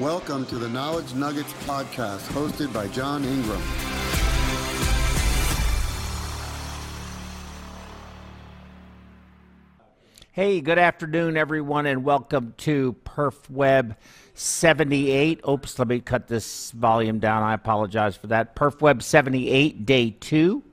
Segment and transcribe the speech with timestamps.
[0.00, 3.62] Welcome to the Knowledge Nuggets podcast hosted by John Ingram.
[10.32, 13.94] Hey, good afternoon, everyone, and welcome to PerfWeb
[14.34, 15.42] 78.
[15.48, 17.44] Oops, let me cut this volume down.
[17.44, 18.56] I apologize for that.
[18.56, 20.64] PerfWeb 78, day two.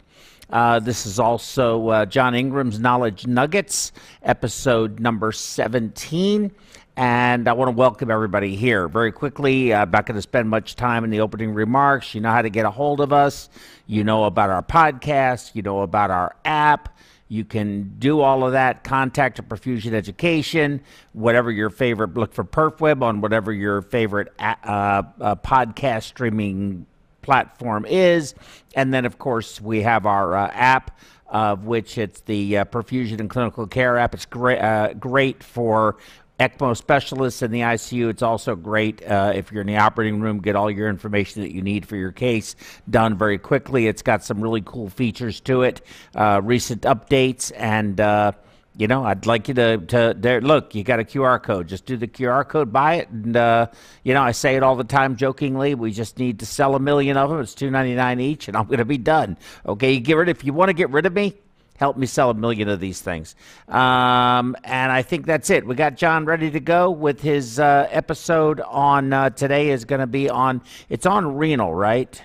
[0.49, 3.91] Uh, this is also uh, John Ingram's Knowledge Nuggets,
[4.23, 6.51] episode number 17.
[6.97, 9.73] And I want to welcome everybody here very quickly.
[9.73, 12.13] I'm not going to spend much time in the opening remarks.
[12.13, 13.49] You know how to get a hold of us.
[13.87, 15.55] You know about our podcast.
[15.55, 16.97] You know about our app.
[17.29, 18.83] You can do all of that.
[18.83, 20.81] Contact a Perfusion Education,
[21.13, 22.13] whatever your favorite.
[22.15, 26.85] Look for PerfWeb on whatever your favorite uh, uh, podcast streaming
[27.21, 28.35] platform is,
[28.75, 33.21] and then of course we have our uh, app, of which it's the uh, Perfusion
[33.21, 34.13] and Clinical Care app.
[34.13, 35.95] It's great, uh, great for
[36.41, 38.09] ECMO specialists in the ICU.
[38.09, 41.53] It's also great uh, if you're in the operating room, get all your information that
[41.53, 42.55] you need for your case
[42.89, 43.87] done very quickly.
[43.87, 45.81] It's got some really cool features to it,
[46.15, 48.31] uh, recent updates, and uh,
[48.75, 50.41] you know, I'd like you to, to there.
[50.41, 51.67] Look, you got a QR code.
[51.67, 53.67] Just do the QR code, buy it, and uh,
[54.03, 55.75] you know, I say it all the time jokingly.
[55.75, 57.39] We just need to sell a million of them.
[57.39, 59.37] It's two ninety nine each, and I'm going to be done.
[59.65, 60.29] Okay, you get rid.
[60.29, 61.35] If you want to get rid of me,
[61.81, 63.35] help me sell a million of these things.
[63.67, 65.65] Um, and I think that's it.
[65.65, 69.99] We got John ready to go with his uh, episode on uh, today is going
[69.99, 72.21] to be on, it's on renal, right?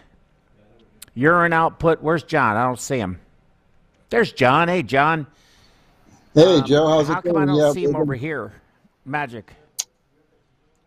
[1.15, 2.03] Urine output.
[2.03, 2.59] Where's John?
[2.59, 3.19] I don't see him.
[4.11, 4.69] There's John.
[4.69, 5.27] Hey, John.
[6.35, 6.87] Hey, um, Joe.
[6.87, 7.37] How's how it going?
[7.37, 8.53] How come I don't yeah, see him over here?
[9.07, 9.55] Magic.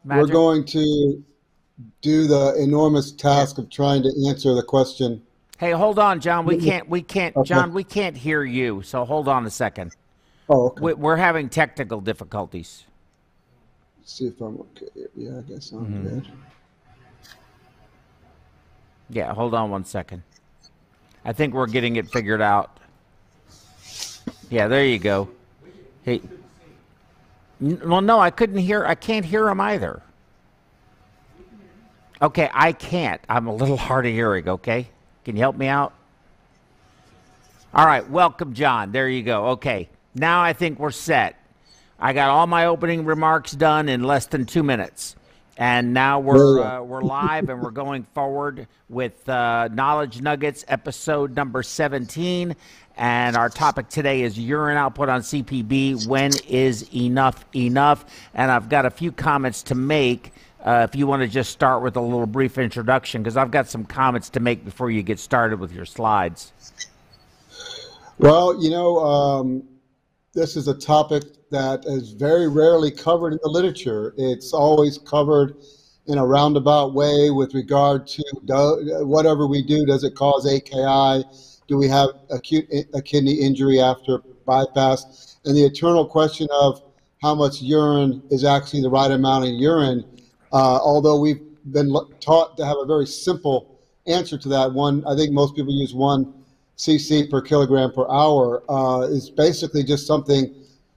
[0.03, 0.27] Magic.
[0.27, 1.23] We're going to
[2.01, 5.23] do the enormous task of trying to answer the question
[5.59, 6.45] Hey, hold on, John.
[6.45, 6.87] We can't.
[6.87, 7.47] We can't, okay.
[7.47, 7.73] John.
[7.73, 8.81] We can't hear you.
[8.81, 9.93] So hold on a second.
[10.47, 10.93] Oh, okay.
[10.93, 12.85] We, are having technical difficulties.
[13.99, 14.87] Let's see if I'm okay.
[15.17, 16.07] Yeah, I guess I'm mm-hmm.
[16.07, 16.31] good.
[19.09, 20.23] Yeah, hold on one second.
[21.25, 22.79] I think we're getting it figured out.
[24.49, 25.27] Yeah, there you go.
[26.03, 26.21] Hey.
[27.59, 28.85] Well, no, I couldn't hear.
[28.85, 30.01] I can't hear him either.
[32.21, 33.19] Okay, I can't.
[33.27, 34.47] I'm a little hard of hearing.
[34.47, 34.87] Okay.
[35.25, 35.93] Can you help me out?
[37.73, 38.91] All right, welcome, John.
[38.91, 39.49] There you go.
[39.49, 41.35] Okay, now I think we're set.
[41.99, 45.15] I got all my opening remarks done in less than two minutes.
[45.57, 51.35] And now we're uh, we're live and we're going forward with uh, Knowledge Nuggets episode
[51.35, 52.55] number 17.
[52.95, 56.07] And our topic today is urine output on CPB.
[56.07, 58.05] When is enough enough?
[58.33, 60.31] And I've got a few comments to make
[60.65, 63.69] uh, if you want to just start with a little brief introduction, because I've got
[63.69, 66.51] some comments to make before you get started with your slides.
[68.17, 69.63] Well, you know, um,
[70.33, 74.13] this is a topic that is very rarely covered in the literature.
[74.17, 75.55] It's always covered
[76.07, 79.85] in a roundabout way with regard to do, whatever we do.
[79.85, 81.23] Does it cause AKI?
[81.67, 85.37] Do we have acute a kidney injury after bypass?
[85.45, 86.81] And the eternal question of
[87.21, 90.03] how much urine is actually the right amount of urine
[90.51, 95.15] uh, although we've been taught to have a very simple answer to that one, I
[95.15, 96.33] think most people use one
[96.77, 98.63] cc per kilogram per hour.
[98.69, 100.53] Uh, is basically just something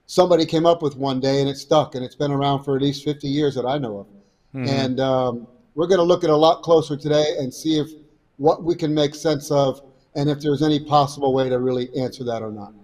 [0.06, 2.82] somebody came up with one day and it stuck, and it's been around for at
[2.82, 4.06] least 50 years that I know of.
[4.54, 4.68] Mm-hmm.
[4.68, 7.88] And um, we're going to look at a lot closer today and see if
[8.36, 9.82] what we can make sense of,
[10.14, 12.74] and if there's any possible way to really answer that or not.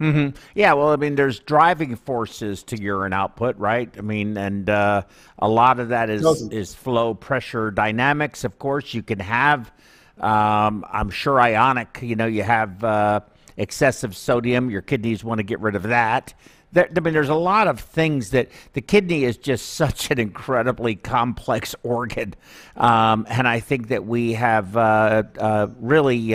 [0.00, 0.36] Mm-hmm.
[0.54, 3.88] Yeah, well, I mean, there's driving forces to urine output, right?
[3.96, 5.02] I mean, and uh,
[5.38, 8.42] a lot of that is is flow pressure dynamics.
[8.42, 9.72] Of course, you can have,
[10.18, 12.00] um, I'm sure, ionic.
[12.02, 13.20] You know, you have uh,
[13.56, 14.68] excessive sodium.
[14.68, 16.34] Your kidneys want to get rid of that.
[16.72, 20.18] There, I mean, there's a lot of things that the kidney is just such an
[20.18, 22.34] incredibly complex organ,
[22.76, 26.34] um, and I think that we have uh, uh really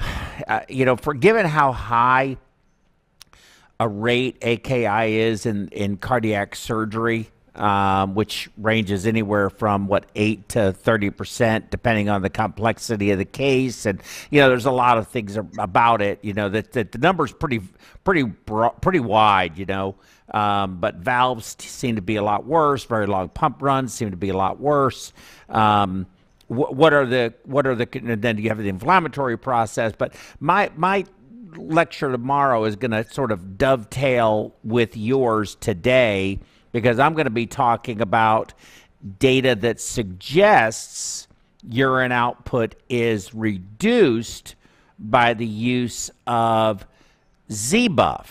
[0.48, 2.36] uh, you know, for given how high
[3.78, 10.48] a rate AKI is in, in cardiac surgery, um, which ranges anywhere from what eight
[10.50, 14.70] to thirty percent, depending on the complexity of the case, and you know, there's a
[14.70, 16.18] lot of things about it.
[16.22, 17.60] You know that, that the number's pretty
[18.04, 19.58] pretty broad, pretty wide.
[19.58, 19.96] You know,
[20.32, 22.84] um, but valves seem to be a lot worse.
[22.84, 25.12] Very long pump runs seem to be a lot worse.
[25.48, 26.06] Um,
[26.50, 27.86] what are the what are the
[28.18, 31.04] then you have the inflammatory process but my my
[31.56, 36.38] lecture tomorrow is going to sort of dovetail with yours today
[36.72, 38.54] because I'm going to be talking about
[39.18, 41.28] data that suggests
[41.68, 44.54] urine output is reduced
[44.98, 46.86] by the use of
[47.48, 48.26] ZBuff.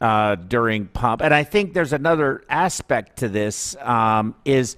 [0.00, 1.22] uh, during pump.
[1.22, 4.76] And I think there's another aspect to this um, is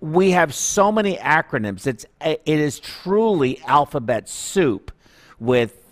[0.00, 1.86] we have so many acronyms.
[1.86, 4.92] It's it is truly alphabet soup
[5.38, 5.82] with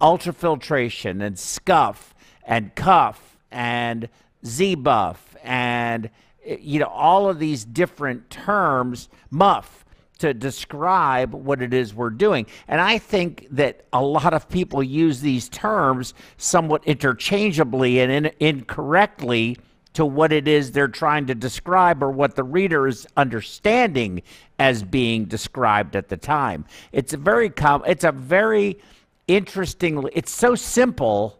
[0.00, 2.14] ultrafiltration and SCUF
[2.44, 4.08] and CUF and
[4.44, 6.10] zbuff and
[6.44, 9.84] you know all of these different terms MUF
[10.18, 12.46] to describe what it is we're doing.
[12.66, 18.32] And I think that a lot of people use these terms somewhat interchangeably and in,
[18.40, 19.56] incorrectly
[19.98, 24.22] to what it is they're trying to describe or what the reader is understanding
[24.60, 26.64] as being described at the time.
[26.92, 28.78] It's a very com- it's a very
[29.26, 31.36] interesting it's so simple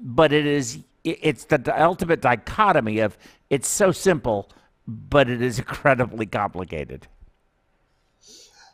[0.00, 3.16] but it is it's the ultimate dichotomy of
[3.50, 4.50] it's so simple
[4.88, 7.06] but it is incredibly complicated.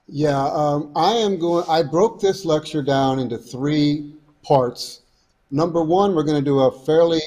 [0.07, 1.67] Yeah, um, I am going.
[1.69, 4.11] I broke this lecture down into three
[4.43, 5.03] parts.
[5.51, 7.21] Number one, we're going to do a fairly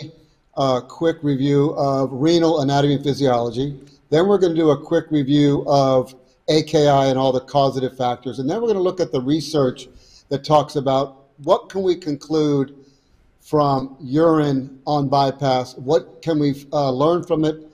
[0.55, 3.79] uh, quick review of renal anatomy and physiology.
[4.09, 6.13] Then we're going to do a quick review of
[6.49, 8.39] AKI and all the causative factors.
[8.39, 9.87] And then we're going to look at the research
[10.29, 12.75] that talks about what can we conclude
[13.39, 15.75] from urine on bypass?
[15.75, 17.71] What can we uh, learn from it?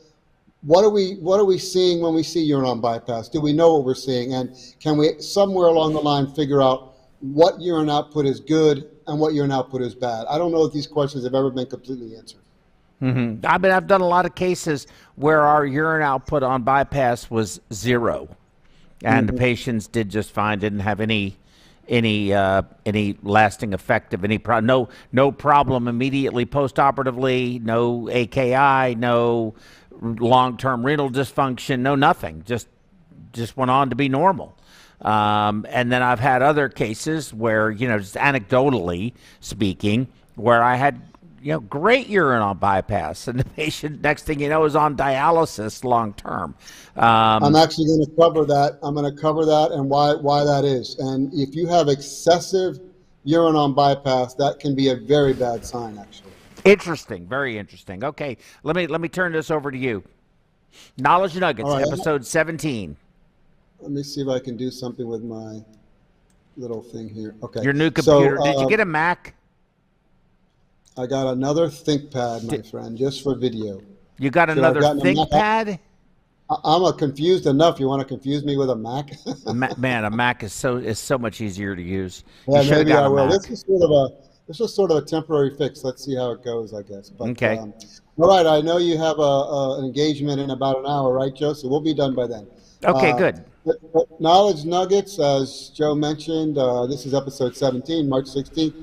[0.61, 3.29] what are we what are we seeing when we see urine on bypass?
[3.29, 4.33] Do we know what we're seeing?
[4.33, 9.19] And can we somewhere along the line figure out what urine output is good and
[9.19, 10.25] what urine output is bad?
[10.29, 12.41] I don't know if these questions have ever been completely answered.
[13.01, 13.45] Mm-hmm.
[13.45, 17.61] I mean, I've done a lot of cases where our urine output on bypass was
[17.71, 18.27] zero,
[19.03, 19.35] and mm-hmm.
[19.35, 21.37] the patients did just fine, didn't have any
[21.87, 28.95] any uh, any lasting effect of any pro- no no problem immediately postoperatively, no AKI,
[28.95, 29.53] no
[30.01, 32.67] long-term renal dysfunction, no nothing, just
[33.31, 34.57] just went on to be normal.
[35.01, 40.75] Um, and then I've had other cases where, you know, just anecdotally speaking, where I
[40.75, 41.01] had,
[41.47, 44.97] you know, great urine on bypass, and the patient, next thing you know, is on
[44.97, 46.53] dialysis long term.
[46.97, 48.77] Um, I'm actually going to cover that.
[48.83, 50.99] I'm going to cover that and why why that is.
[50.99, 52.81] And if you have excessive
[53.23, 56.31] urine on bypass, that can be a very bad sign, actually.
[56.65, 58.03] Interesting, very interesting.
[58.03, 60.03] Okay, let me let me turn this over to you.
[60.97, 62.97] Knowledge Nuggets, right, episode seventeen.
[63.79, 65.63] Let me see if I can do something with my
[66.57, 67.35] little thing here.
[67.41, 67.61] Okay.
[67.61, 68.35] Your new computer.
[68.35, 69.33] So, uh, Did you uh, get a Mac?
[70.97, 73.81] I got another ThinkPad, my friend, just for video.
[74.17, 75.79] You got Should another ThinkPad?
[76.49, 77.79] I'm a confused enough.
[77.79, 79.11] You want to confuse me with a Mac?
[79.77, 82.23] man, a Mac is so is so much easier to use.
[82.47, 83.27] Yeah, maybe I will.
[83.27, 83.41] Mac.
[83.41, 85.83] This is sort of a this was sort of a temporary fix.
[85.83, 87.09] Let's see how it goes, I guess.
[87.09, 87.57] But, okay.
[87.57, 87.73] Um,
[88.17, 88.45] all right.
[88.45, 91.53] I know you have a, a, an engagement in about an hour, right, Joe?
[91.53, 92.47] So we'll be done by then.
[92.85, 93.43] Okay, uh, good.
[94.19, 98.73] Knowledge Nuggets, as Joe mentioned, uh, this is episode 17, March 16th,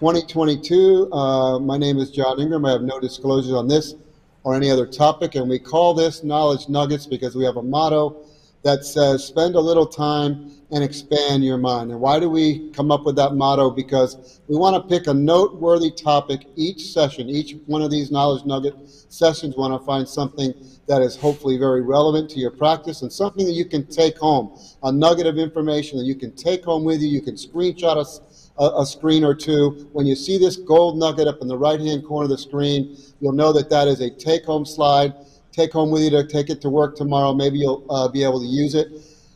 [0.00, 1.12] 2022.
[1.12, 2.64] Uh, my name is John Ingram.
[2.64, 3.96] I have no disclosures on this
[4.44, 8.24] or any other topic, and we call this Knowledge Nuggets because we have a motto
[8.62, 11.90] that says spend a little time and expand your mind.
[11.90, 13.70] And why do we come up with that motto?
[13.70, 18.46] Because we want to pick a noteworthy topic each session, each one of these knowledge
[18.46, 20.54] nugget sessions, We want to find something
[20.86, 24.58] that is hopefully very relevant to your practice and something that you can take home,
[24.82, 27.08] a nugget of information that you can take home with you.
[27.08, 28.29] You can screenshot a,
[28.60, 29.88] a, a screen or two.
[29.92, 32.96] When you see this gold nugget up in the right hand corner of the screen,
[33.20, 35.14] you'll know that that is a take home slide
[35.52, 37.34] take home with you to take it to work tomorrow.
[37.34, 38.88] Maybe you'll uh, be able to use it.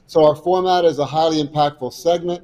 [0.07, 2.43] So our format is a highly impactful segment,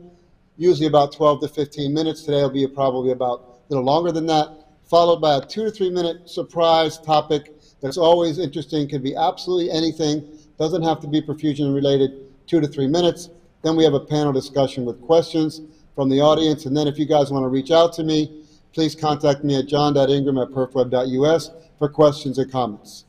[0.57, 2.23] usually about 12 to 15 minutes.
[2.23, 5.71] Today will be probably about a little longer than that, followed by a two to
[5.71, 10.27] three minute surprise topic that's always interesting, can be absolutely anything,
[10.59, 13.31] doesn't have to be perfusion related, two to three minutes.
[13.63, 15.61] Then we have a panel discussion with questions
[15.95, 16.67] from the audience.
[16.67, 19.67] And then if you guys want to reach out to me, please contact me at
[19.67, 23.05] john.ingram at perfweb.us for questions and comments.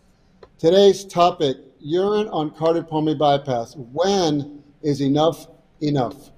[0.58, 3.76] Today's topic, urine on cardiopulmonary bypass.
[3.76, 5.48] When is enough
[5.82, 6.32] enough?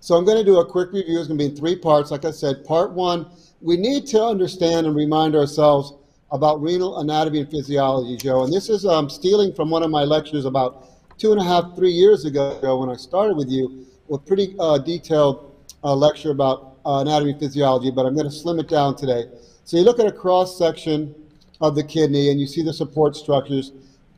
[0.00, 1.18] So I'm going to do a quick review.
[1.18, 2.10] It's going to be in three parts.
[2.10, 3.30] Like I said, part one,
[3.60, 5.94] we need to understand and remind ourselves
[6.32, 8.42] about renal anatomy and physiology, Joe.
[8.42, 11.76] And this is um, stealing from one of my lectures about two and a half,
[11.76, 15.54] three years ago when I started with you, a pretty uh, detailed
[15.84, 19.24] uh, lecture about uh, anatomy physiology, but I'm going to slim it down today.
[19.64, 21.14] So you look at a cross section
[21.60, 23.72] of the kidney, and you see the support structures.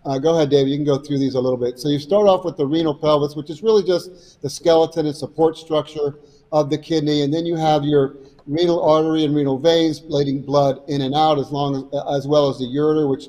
[0.04, 0.70] Uh, go ahead, David.
[0.70, 1.78] You can go through these a little bit.
[1.78, 5.16] So you start off with the renal pelvis, which is really just the skeleton and
[5.16, 6.18] support structure
[6.52, 10.82] of the kidney, and then you have your renal artery and renal veins letting blood
[10.88, 13.28] in and out, as long as, as well as the ureter, which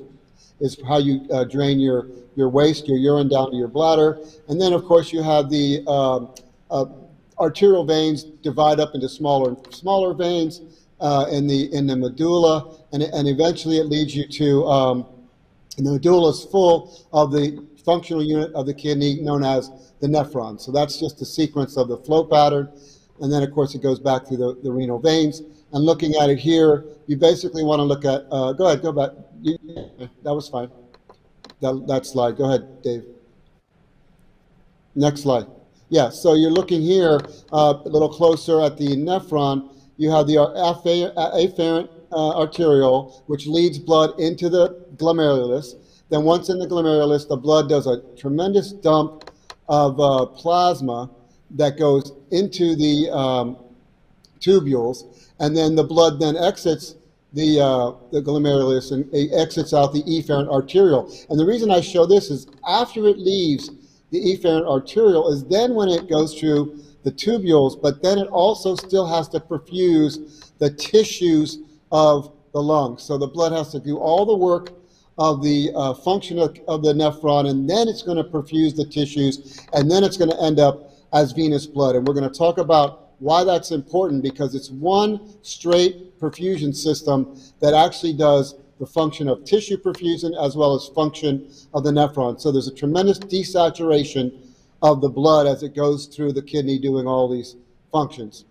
[0.60, 4.18] is how you uh, drain your your waste, your urine down to your bladder,
[4.48, 6.28] and then of course you have the um,
[6.70, 6.86] uh,
[7.38, 10.62] arterial veins divide up into smaller and smaller veins
[11.00, 15.06] uh, in the in the medulla, and, and eventually it leads you to um,
[15.76, 19.70] the medulla is full of the functional unit of the kidney known as
[20.00, 20.60] the nephron.
[20.60, 22.68] So that's just the sequence of the flow pattern.
[23.20, 25.42] And then, of course, it goes back through the, the renal veins.
[25.72, 28.92] And looking at it here, you basically want to look at, uh, go ahead, go
[28.92, 29.10] back.
[29.40, 29.58] You,
[30.22, 30.70] that was fine.
[31.60, 32.36] That, that slide.
[32.36, 33.04] Go ahead, Dave.
[34.94, 35.46] Next slide.
[35.88, 37.20] Yeah, so you're looking here
[37.52, 39.72] uh, a little closer at the nephron.
[39.96, 45.74] You have the afferent uh, arteriole, which leads blood into the glomerulus.
[46.08, 49.30] Then once in the glomerulus, the blood does a tremendous dump
[49.68, 51.08] of uh, plasma
[51.50, 53.56] that goes into the um,
[54.40, 56.96] tubules, and then the blood then exits
[57.32, 61.12] the, uh, the glomerulus and exits out the efferent arteriole.
[61.30, 63.70] And the reason I show this is after it leaves
[64.10, 68.74] the efferent arteriole is then when it goes through the tubules, but then it also
[68.74, 71.58] still has to perfuse the tissues
[71.92, 73.02] of the lungs.
[73.02, 74.72] So the blood has to do all the work
[75.18, 78.84] of the uh, function of, of, the nephron, and then it's going to perfuse the
[78.84, 81.96] tissues, and then it's going to end up as venous blood.
[81.96, 87.40] And we're going to talk about why that's important because it's one straight perfusion system
[87.60, 92.40] that actually does the function of tissue perfusion as well as function of the nephron.
[92.40, 94.32] So there's a tremendous desaturation
[94.82, 97.56] of the blood as it goes through the kidney doing all these
[97.90, 98.44] functions.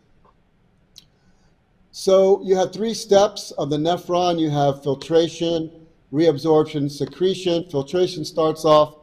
[1.91, 4.39] So you have three steps of the nephron.
[4.39, 5.72] You have filtration,
[6.12, 7.70] reabsorption, secretion.
[7.70, 8.96] Filtration starts off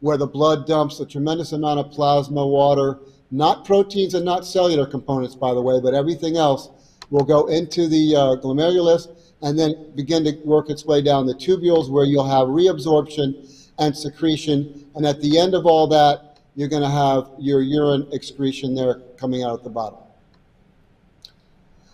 [0.00, 2.98] where the blood dumps a tremendous amount of plasma, water,
[3.30, 6.68] not proteins and not cellular components, by the way, but everything else
[7.10, 9.08] will go into the uh, glomerulus
[9.42, 13.96] and then begin to work its way down the tubules where you'll have reabsorption and
[13.96, 14.86] secretion.
[14.94, 19.02] And at the end of all that, you're going to have your urine excretion there
[19.18, 19.98] coming out at the bottom.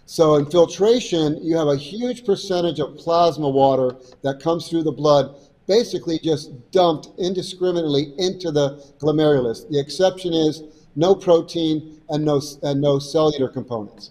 [0.06, 4.92] So in filtration, you have a huge percentage of plasma water that comes through the
[4.92, 5.34] blood,
[5.66, 9.68] basically just dumped indiscriminately into the glomerulus.
[9.70, 10.62] The exception is
[10.96, 14.10] no protein and no, and no cellular components.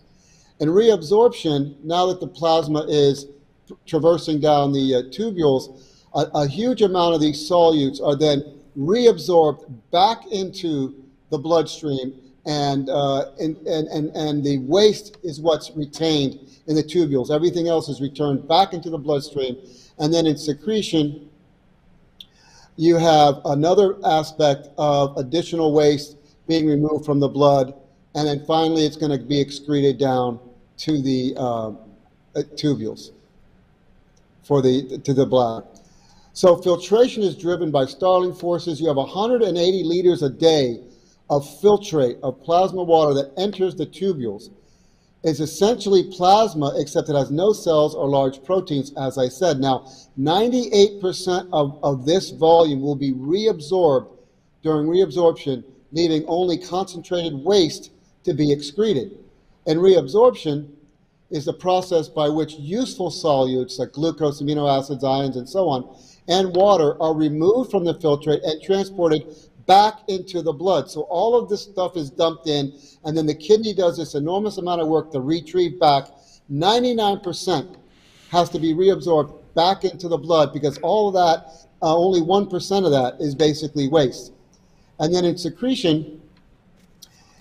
[0.62, 3.26] In reabsorption, now that the plasma is
[3.88, 8.44] traversing down the uh, tubules, a, a huge amount of these solutes are then
[8.78, 10.94] reabsorbed back into
[11.32, 12.14] the bloodstream
[12.46, 17.34] and, uh, and, and, and, and the waste is what's retained in the tubules.
[17.34, 19.58] Everything else is returned back into the bloodstream.
[19.98, 21.28] And then in secretion,
[22.78, 27.74] you have another aspect of additional waste being removed from the blood.
[28.14, 30.40] And then finally, it's going to be excreted down
[30.82, 31.74] to the uh, uh,
[32.56, 33.12] tubules
[34.44, 35.66] for the, to the bladder.
[36.34, 38.82] So filtration is driven by Starling forces.
[38.82, 40.80] You have 180 liters a day
[41.30, 44.50] of filtrate of plasma water that enters the tubules
[45.24, 49.60] is essentially plasma, except it has no cells or large proteins, as I said.
[49.60, 49.86] Now,
[50.20, 54.10] 98% of, of this volume will be reabsorbed
[54.64, 57.92] during reabsorption, leaving only concentrated waste
[58.24, 59.21] to be excreted.
[59.68, 60.70] And reabsorption
[61.30, 65.96] is the process by which useful solutes like glucose, amino acids, ions, and so on,
[66.28, 69.24] and water are removed from the filtrate and transported
[69.66, 70.90] back into the blood.
[70.90, 72.74] So all of this stuff is dumped in,
[73.06, 76.06] and then the kidney does this enormous amount of work to retrieve back.
[76.52, 77.76] 99%
[78.30, 82.86] has to be reabsorbed back into the blood because all of that, uh, only 1%
[82.86, 84.34] of that is basically waste.
[85.00, 86.22] And then in secretion,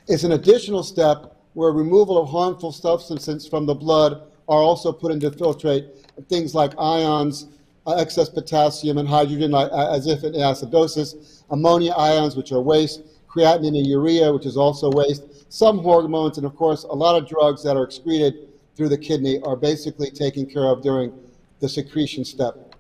[0.07, 5.12] it's an additional step where removal of harmful substances from the blood are also put
[5.12, 5.88] into filtrate.
[6.28, 7.47] Things like ions,
[7.87, 13.02] uh, excess potassium and hydrogen uh, as if in acidosis, ammonia ions, which are waste,
[13.28, 17.28] creatinine and urea, which is also waste, some hormones, and of course, a lot of
[17.28, 21.12] drugs that are excreted through the kidney are basically taken care of during
[21.61, 22.75] the secretion step.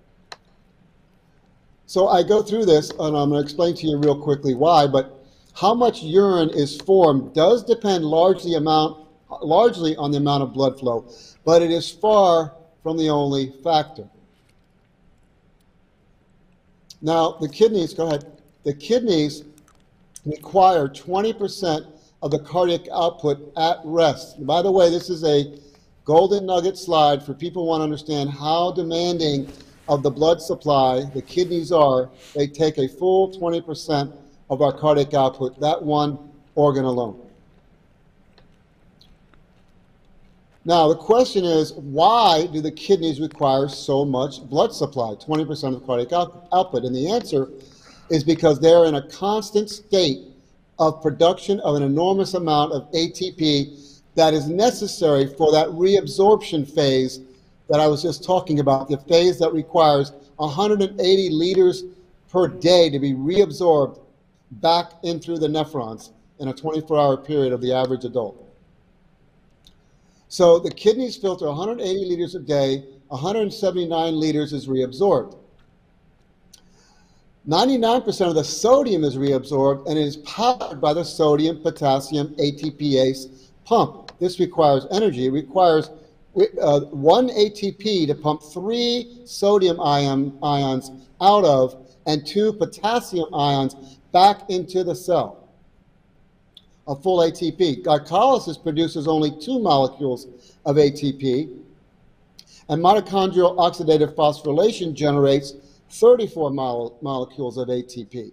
[1.86, 4.86] So I go through this, and I'm going to explain to you real quickly why,
[4.86, 5.19] but
[5.60, 9.06] how much urine is formed does depend largely, amount,
[9.42, 11.06] largely on the amount of blood flow,
[11.44, 14.08] but it is far from the only factor.
[17.02, 18.24] Now, the kidneys, go ahead.
[18.64, 19.44] The kidneys
[20.24, 21.86] require 20%
[22.22, 24.38] of the cardiac output at rest.
[24.38, 25.58] And by the way, this is a
[26.06, 29.46] golden nugget slide for people who want to understand how demanding
[29.88, 32.08] of the blood supply the kidneys are.
[32.34, 34.16] They take a full 20%
[34.50, 36.18] of our cardiac output, that one
[36.56, 37.18] organ alone.
[40.64, 45.86] Now, the question is, why do the kidneys require so much blood supply, 20% of
[45.86, 46.84] cardiac out output?
[46.84, 47.48] And the answer
[48.10, 50.26] is because they're in a constant state
[50.78, 57.20] of production of an enormous amount of ATP that is necessary for that reabsorption phase
[57.68, 61.84] that I was just talking about, the phase that requires 180 liters
[62.30, 64.00] per day to be reabsorbed
[64.52, 68.46] back in through the nephrons in a 24 hour period of the average adult.
[70.28, 75.36] So the kidneys filter 180 liters a day, 179 liters is reabsorbed.
[77.48, 84.12] 99% of the sodium is reabsorbed and is powered by the sodium potassium ATPase pump.
[84.20, 85.26] This requires energy.
[85.26, 85.90] It requires
[86.60, 90.90] uh, one ATP to pump three sodium ion, ions
[91.20, 95.48] out of and two potassium ions back into the cell.
[96.88, 97.84] A full ATP.
[97.84, 100.26] Glycolysis produces only two molecules
[100.66, 101.56] of ATP,
[102.68, 105.54] and mitochondrial oxidative phosphorylation generates
[105.90, 108.32] 34 mo molecules of ATP.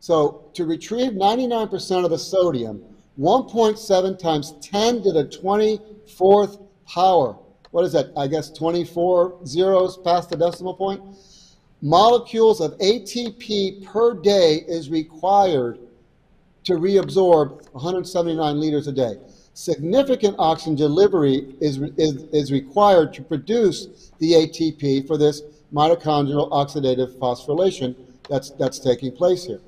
[0.00, 2.82] So to retrieve 99% of the sodium,
[3.18, 7.36] 1.7 times 10 to the 24th power.
[7.70, 8.10] What is that?
[8.16, 11.02] I guess 24 zeros past the decimal point.
[11.82, 15.80] Molecules of ATP per day is required
[16.62, 19.16] to reabsorb 179 liters a day.
[19.54, 25.42] Significant oxygen delivery is, is, is required to produce the ATP for this
[25.74, 27.96] mitochondrial oxidative phosphorylation
[28.28, 29.60] that's, that's taking place here.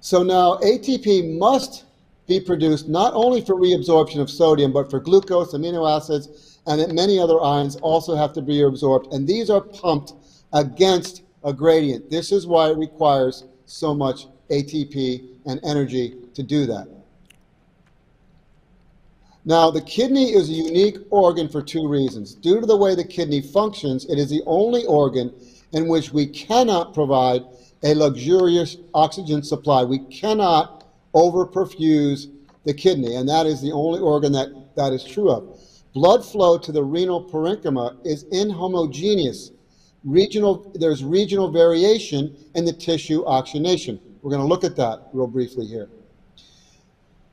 [0.00, 1.84] So now ATP must
[2.26, 6.92] be produced not only for reabsorption of sodium, but for glucose, amino acids, and that
[6.92, 9.12] many other ions also have to be absorbed.
[9.12, 10.14] And these are pumped
[10.52, 12.10] against a gradient.
[12.10, 16.88] This is why it requires so much ATP and energy to do that.
[19.46, 22.34] Now, the kidney is a unique organ for two reasons.
[22.34, 25.34] Due to the way the kidney functions, it is the only organ
[25.72, 27.42] in which we cannot provide
[27.82, 29.84] a luxurious oxygen supply.
[29.84, 32.30] We cannot overperfuse
[32.64, 35.53] the kidney, and that is the only organ that that is true of.
[35.94, 39.52] Blood flow to the renal parenchyma is inhomogeneous.
[40.02, 44.00] Regional, there's regional variation in the tissue oxygenation.
[44.20, 45.88] We're going to look at that real briefly here.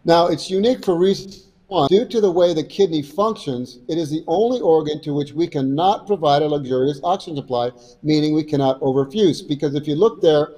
[0.06, 1.32] Now, it's unique for reason
[1.68, 1.88] one.
[1.90, 5.48] Due to the way the kidney functions, it is the only organ to which we
[5.48, 7.72] cannot provide a luxurious oxygen supply,
[8.04, 9.46] meaning we cannot overfuse.
[9.48, 10.50] Because if you look there,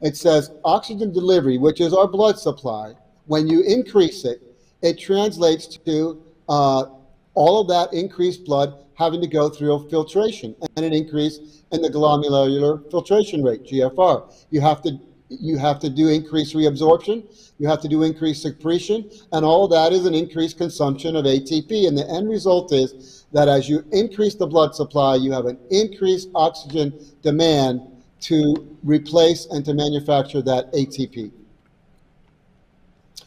[0.00, 2.94] it says oxygen delivery, which is our blood supply,
[3.26, 4.42] when you increase it,
[4.82, 6.86] it translates to uh,
[7.34, 11.88] all of that increased blood having to go through filtration and an increase in the
[11.88, 14.32] glomerular filtration rate, GFR.
[14.50, 14.98] You have to
[15.40, 17.24] you have to do increased reabsorption,
[17.58, 21.88] you have to do increased secretion, and all that is an increased consumption of ATP.
[21.88, 25.58] And the end result is that as you increase the blood supply, you have an
[25.70, 26.92] increased oxygen
[27.22, 27.80] demand
[28.20, 31.32] to replace and to manufacture that ATP.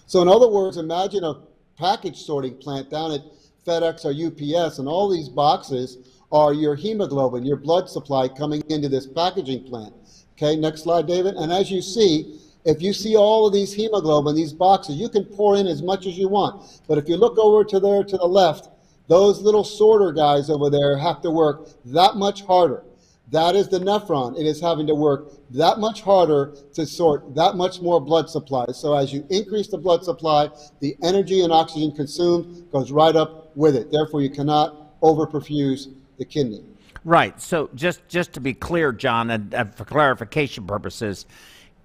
[0.05, 1.41] So in other words, imagine a
[1.77, 3.21] package sorting plant down at
[3.65, 5.97] FedEx or UPS, and all these boxes
[6.31, 9.93] are your hemoglobin, your blood supply coming into this packaging plant.
[10.33, 11.35] Okay, next slide, David.
[11.35, 15.23] And as you see, if you see all of these hemoglobin, these boxes, you can
[15.23, 16.81] pour in as much as you want.
[16.87, 18.69] But if you look over to there to the left,
[19.07, 22.83] those little sorter guys over there have to work that much harder.
[23.31, 24.39] That is the nephron.
[24.39, 28.65] It is having to work that much harder to sort that much more blood supply.
[28.71, 33.55] So as you increase the blood supply, the energy and oxygen consumed goes right up
[33.55, 33.91] with it.
[33.91, 36.63] Therefore, you cannot overperfuse the kidney.
[37.03, 37.39] Right.
[37.41, 41.25] So just just to be clear, John, and, and for clarification purposes,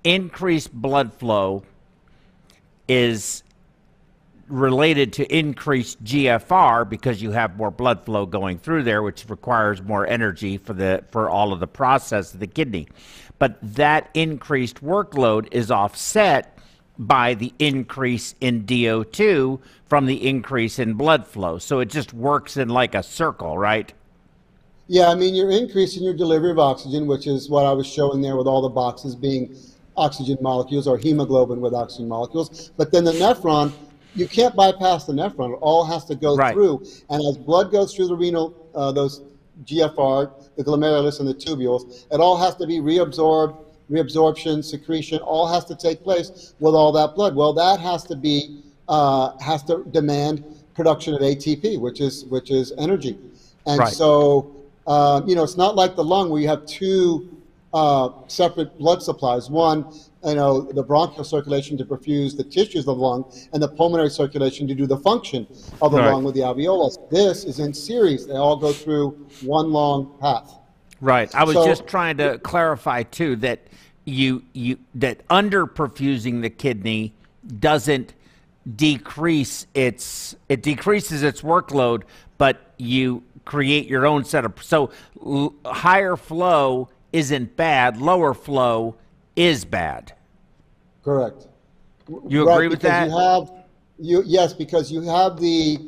[0.05, 1.62] increased blood flow
[2.88, 3.42] is
[4.50, 9.80] related to increased GFR because you have more blood flow going through there, which requires
[9.80, 12.88] more energy for the for all of the process of the kidney.
[13.38, 16.58] But that increased workload is offset
[16.98, 19.58] by the increase in DO2
[19.88, 21.58] from the increase in blood flow.
[21.58, 23.92] So it just works in like a circle, right?
[24.86, 28.20] Yeah, I mean, you're increasing your delivery of oxygen, which is what I was showing
[28.20, 29.56] there with all the boxes being
[29.96, 32.72] oxygen molecules or hemoglobin with oxygen molecules.
[32.76, 33.72] But then the nephron
[34.14, 35.52] you can't bypass the nephron.
[35.52, 36.52] It all has to go right.
[36.52, 36.84] through.
[37.08, 39.22] And as blood goes through the renal, uh, those
[39.64, 43.56] GFR, the glomerulus, and the tubules, it all has to be reabsorbed,
[43.90, 47.34] reabsorption, secretion, all has to take place with all that blood.
[47.34, 50.44] Well, that has to be uh, has to demand
[50.74, 53.18] production of ATP, which is which is energy.
[53.66, 53.92] And right.
[53.92, 57.28] so, uh, you know, it's not like the lung where you have two
[57.74, 59.50] uh, separate blood supplies.
[59.50, 59.92] One
[60.24, 64.11] you know, the bronchial circulation to perfuse the tissues of the lung and the pulmonary
[64.11, 65.46] circulation to do the function
[65.80, 66.12] of the right.
[66.12, 66.96] lung with the alveolus.
[67.11, 68.26] This is in series.
[68.26, 69.11] They all go through
[69.42, 70.59] one long path.
[71.00, 71.35] Right.
[71.35, 73.61] I was so, just trying to clarify too that
[74.04, 77.14] you you that under perfusing the kidney
[77.59, 78.12] doesn't
[78.76, 82.02] decrease its it decreases its workload,
[82.37, 84.90] but you create your own set of so
[85.24, 88.96] l- higher flow isn't bad, lower flow
[89.36, 90.12] is bad.
[91.02, 91.46] Correct.
[92.28, 93.08] You agree with that?
[93.08, 93.52] You have
[93.98, 95.78] you yes, because you have the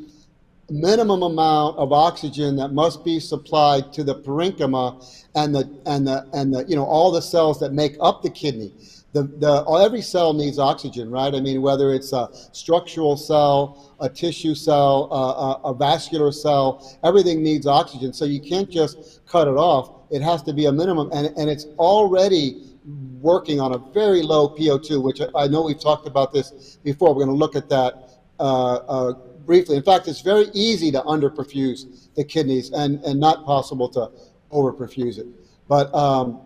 [0.71, 6.27] minimum amount of oxygen that must be supplied to the parenchyma and the and the
[6.33, 8.73] and the you know all the cells that make up the kidney.
[9.15, 11.35] The, the every cell needs oxygen, right?
[11.35, 16.99] I mean, whether it's a structural cell, a tissue cell, a, a, a vascular cell,
[17.05, 18.15] everything needs oxygen.
[18.15, 19.91] So you can't just cut it off.
[20.11, 24.49] It has to be a minimum, and and it's already working on a very low
[24.49, 27.15] PO2, which I know we've talked about this before.
[27.15, 29.13] We're going to look at that uh, uh,
[29.47, 29.77] briefly.
[29.77, 34.11] In fact, it's very easy to underperfuse the kidneys and, and not possible to
[34.51, 35.27] overperfuse it.
[35.69, 36.41] But um,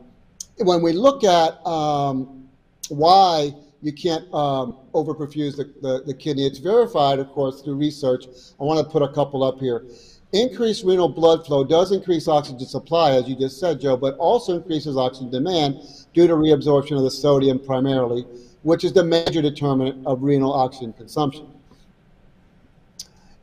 [0.59, 2.49] when we look at um,
[2.89, 8.27] why you can't um, overperfuse the, the, the, kidney, it's verified, of course, through research.
[8.59, 9.85] I want to put a couple up here.
[10.33, 14.57] Increased renal blood flow does increase oxygen supply, as you just said, Joe, but also
[14.57, 15.81] increases oxygen demand
[16.17, 18.23] due to reabsorption of the sodium primarily,
[18.63, 21.47] which is the major determinant of renal oxygen consumption.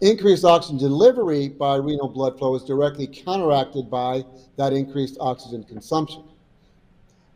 [0.01, 4.25] Increased oxygen delivery by renal blood flow is directly counteracted by
[4.57, 6.23] that increased oxygen consumption.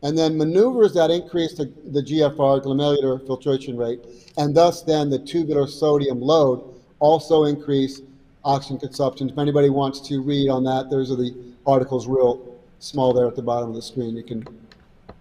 [0.02, 4.00] And then maneuvers that increase the, the GFR, glomerular filtration rate,
[4.38, 6.64] and thus then the tubular sodium load
[6.98, 8.02] also increase
[8.44, 9.30] oxygen consumption.
[9.30, 11.36] If anybody wants to read on that, those are the
[11.68, 14.16] articles real small there at the bottom of the screen.
[14.16, 14.67] You can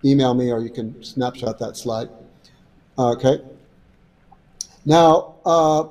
[0.04, 2.09] email me or you can snapshot that slide.
[2.98, 3.40] Okay.
[4.85, 5.88] Now, uh,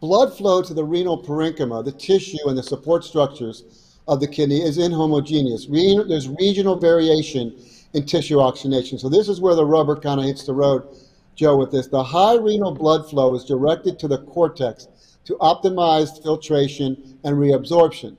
[0.00, 4.60] blood flow to the renal parenchyma, the tissue and the support structures of the kidney,
[4.60, 5.70] is inhomogeneous.
[5.70, 7.54] Re there's regional variation
[7.94, 8.98] in tissue oxygenation.
[8.98, 10.86] So this is where the rubber kind of hits the road,
[11.36, 11.86] Joe, with this.
[11.86, 14.88] The high renal blood flow is directed to the cortex
[15.24, 18.16] to optimize filtration and reabsorption.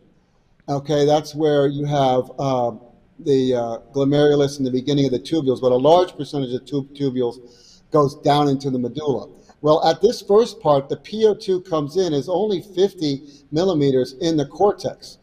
[0.70, 2.72] Okay, that's where you have uh,
[3.20, 6.90] the uh, glomerulus in the beginning of the tubules, but a large percentage of tub
[6.94, 9.30] tubules goes down into the medulla.
[9.62, 13.22] Well, at this first part, the PO2 comes in is only 50
[13.52, 15.20] millimeters in the cortex.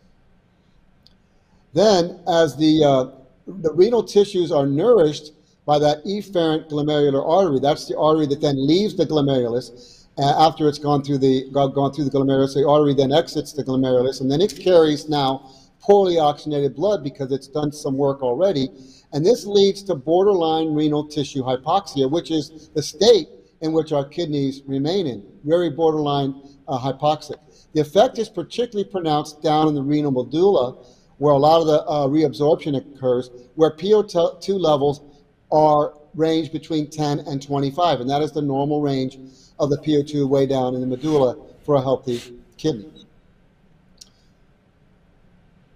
[1.74, 3.04] Then, as the, uh,
[3.46, 5.32] the renal tissues are nourished
[5.66, 10.68] by that efferent glomerular artery, that's the artery that then leaves the glomerulus uh, after
[10.68, 12.54] it's gone through the gone through the glomerulus.
[12.54, 15.50] The artery then exits the glomerulus, and then it carries now
[15.80, 18.68] poorly oxygenated blood because it's done some work already.
[19.12, 23.28] And this leads to borderline renal tissue hypoxia, which is the state
[23.60, 26.34] in which our kidneys remain in, very borderline
[26.68, 27.36] uh, hypoxic.
[27.72, 30.76] The effect is particularly pronounced down in the renal medulla,
[31.18, 35.02] where a lot of the uh, reabsorption occurs, where PO2 levels
[35.52, 39.18] are range between 10 and 25, and that is the normal range
[39.58, 42.20] of the PO2 way down in the medulla for a healthy
[42.56, 42.99] kidney.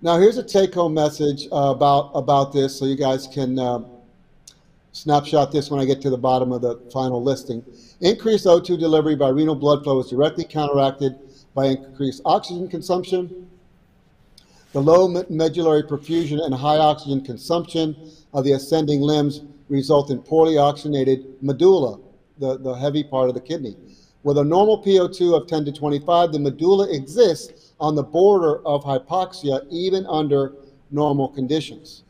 [0.04, 3.84] Now, here's a take-home message uh, about about this, so you guys can uh,
[4.92, 7.64] snapshot this when I get to the bottom of the final listing.
[8.02, 11.18] Increased O2 delivery by renal blood flow is directly counteracted
[11.54, 13.48] by increased oxygen consumption.
[14.72, 17.96] The low medullary perfusion and high oxygen consumption
[18.34, 19.40] of the ascending limbs
[19.70, 21.98] result in poorly oxygenated medulla,
[22.36, 23.74] the, the heavy part of the kidney.
[24.22, 28.84] With a normal PO2 of 10 to 25, the medulla exists on the border of
[28.84, 30.52] hypoxia even under
[30.90, 32.04] normal conditions.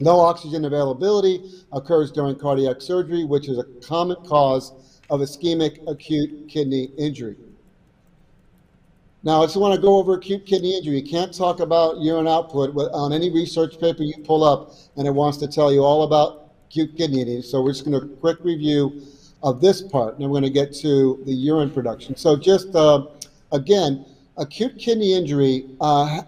[0.00, 4.72] Low oxygen availability occurs during cardiac surgery, which is a common cause
[5.08, 7.36] of ischemic acute kidney injury.
[9.22, 11.00] Now, I just want to go over acute kidney injury.
[11.00, 15.10] You can't talk about urine output on any research paper you pull up, and it
[15.10, 17.42] wants to tell you all about acute kidney injury.
[17.42, 19.02] So we're just going to quick review
[19.42, 22.16] of this part, and then we're going to get to the urine production.
[22.16, 23.06] So just uh,
[23.52, 24.04] again,
[24.38, 26.22] acute kidney injury uh,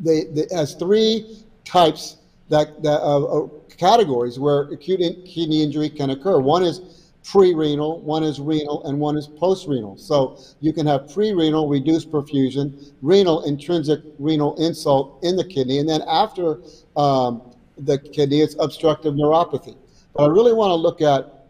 [0.00, 2.16] they, they, has three types
[2.48, 6.38] that, that uh, categories where acute in, kidney injury can occur.
[6.38, 9.96] One is pre-renal, one is renal, and one is post-renal.
[9.96, 15.88] So you can have pre-renal reduced perfusion, renal intrinsic renal insult in the kidney, and
[15.88, 16.58] then after
[16.96, 17.40] um,
[17.78, 19.76] the kidney, it's obstructive nephropathy.
[20.14, 21.46] But I really want to look at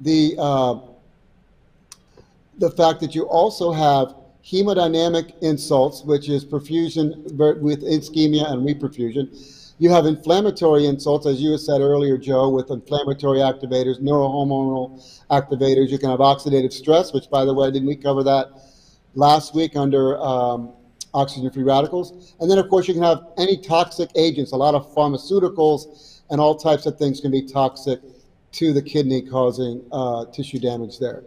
[0.00, 0.78] the uh,
[2.58, 7.16] the fact that you also have hemodynamic insults, which is perfusion
[7.60, 9.28] with ischemia and reperfusion,
[9.78, 15.88] you have inflammatory insults, as you said earlier, Joe, with inflammatory activators, neurohormonal activators.
[15.88, 18.50] You can have oxidative stress, which, by the way, didn't we cover that
[19.14, 20.72] last week under um,
[21.12, 22.34] oxygen-free radicals?
[22.38, 24.52] And then, of course, you can have any toxic agents.
[24.52, 28.00] A lot of pharmaceuticals and all types of things can be toxic
[28.52, 31.24] to the kidney, causing uh, tissue damage there.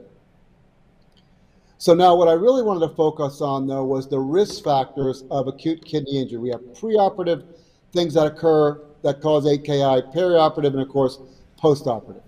[1.80, 5.48] So now what I really wanted to focus on though was the risk factors of
[5.48, 6.40] acute kidney injury.
[6.40, 7.44] We have preoperative
[7.94, 11.20] things that occur that cause AKI, perioperative, and of course,
[11.62, 12.24] postoperative.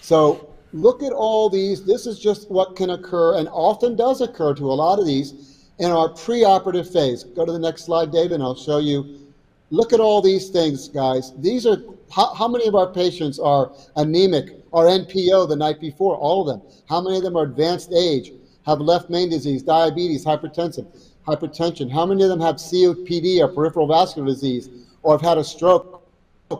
[0.00, 1.84] So look at all these.
[1.84, 5.66] This is just what can occur and often does occur to a lot of these
[5.78, 7.24] in our preoperative phase.
[7.24, 9.25] Go to the next slide, David, and I'll show you.
[9.70, 11.32] Look at all these things, guys.
[11.38, 11.78] These are
[12.10, 16.16] how, how many of our patients are anemic or NPO the night before?
[16.16, 16.68] All of them.
[16.88, 18.32] How many of them are advanced age,
[18.64, 20.86] have left main disease, diabetes, hypertension,
[21.26, 21.90] hypertension?
[21.90, 24.68] How many of them have COPD or peripheral vascular disease
[25.02, 25.94] or have had a stroke?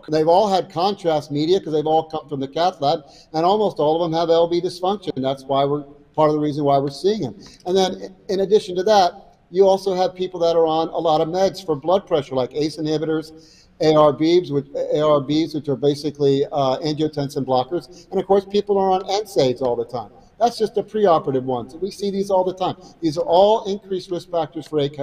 [0.09, 3.79] They've all had contrast media because they've all come from the cath lab, and almost
[3.79, 5.12] all of them have LV dysfunction.
[5.23, 5.85] That's why we're
[6.16, 7.38] part of the reason why we're seeing them.
[7.66, 11.20] And then, in addition to that, you also have people that are on a lot
[11.20, 16.78] of meds for blood pressure, like ACE inhibitors, ARBs, which, ARBs, which are basically uh,
[16.78, 18.11] angiotensin blockers.
[18.11, 20.11] And of course, people are on NSAIDs all the time.
[20.38, 21.74] That's just the preoperative ones.
[21.74, 22.76] We see these all the time.
[23.00, 24.98] These are all increased risk factors for AKI.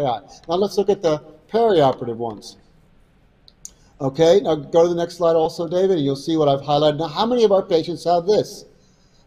[0.48, 2.58] Now let's look at the perioperative ones.
[4.02, 6.98] Okay, now go to the next slide also, David, and you'll see what I've highlighted.
[6.98, 8.66] Now, how many of our patients have this?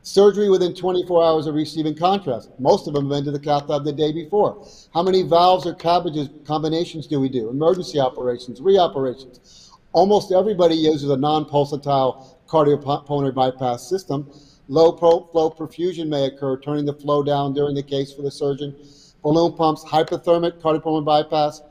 [0.07, 2.49] Surgery within 24 hours of receiving contrast.
[2.61, 4.65] Most of them have been to the cath lab the day before.
[4.95, 7.51] How many valves or CABGs combinations do we do?
[7.51, 9.73] Emergency operations, reoperations.
[9.93, 14.31] Almost everybody uses a non-pulsatile cardiopulmonary bypass system.
[14.69, 18.77] Low flow perfusion may occur, turning the flow down during the case for the surgeon.
[19.25, 21.63] Balloon pumps, hypothermic cardiopulmonary bypass,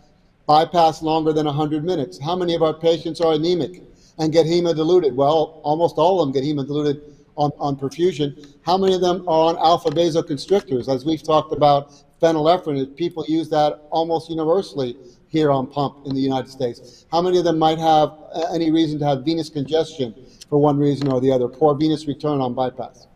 [0.45, 2.19] bypass longer than 100 minutes.
[2.19, 3.82] How many of our patients are anemic
[4.19, 5.15] and get hemodiluted?
[5.15, 8.54] Well, almost all of them get hemodiluted on, on perfusion.
[8.65, 10.93] How many of them are on alpha vasoconstrictors?
[10.93, 16.21] As we've talked about, phenylephrine, people use that almost universally here on pump in the
[16.21, 17.06] United States.
[17.12, 18.13] How many of them might have
[18.54, 20.15] any reason to have venous congestion
[20.50, 23.08] for one reason or the other, poor venous return on bypass?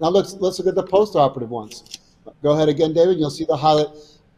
[0.00, 1.98] Now let's, let's look at the postoperative ones.
[2.42, 3.18] Go ahead again, David.
[3.18, 3.88] You'll see the highlight.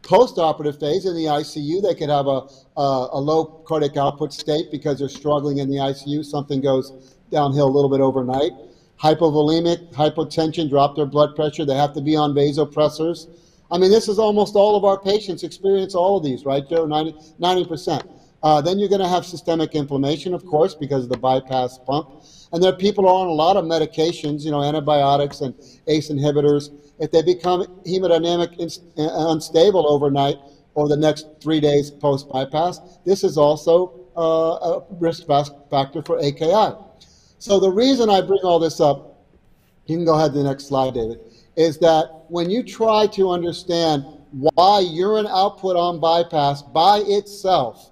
[0.03, 4.69] Postoperative phase in the ICU, they could have a, a, a low cardiac output state
[4.71, 6.23] because they're struggling in the ICU.
[6.23, 8.51] Something goes downhill a little bit overnight
[9.01, 11.65] hypovolemic, hypotension, drop their blood pressure.
[11.65, 13.27] They have to be on vasopressors.
[13.71, 16.85] I mean, this is almost all of our patients experience all of these, right, Joe?
[16.85, 18.03] 90, percent
[18.45, 22.23] uh, then you're going to have systemic inflammation, of course, because of the bypass pump.
[22.53, 25.55] And there are people on a lot of medications, you know, antibiotics and
[25.87, 26.69] ACE inhibitors.
[26.99, 30.35] If they become hemodynamic uh, unstable overnight
[30.75, 36.19] or the next three days post bypass, this is also uh, a risk factor for
[36.19, 36.77] AKI.
[37.39, 39.23] So the reason I bring all this up,
[39.85, 41.19] you can go ahead to the next slide, David,
[41.55, 47.91] is that when you try to understand why urine output on bypass by itself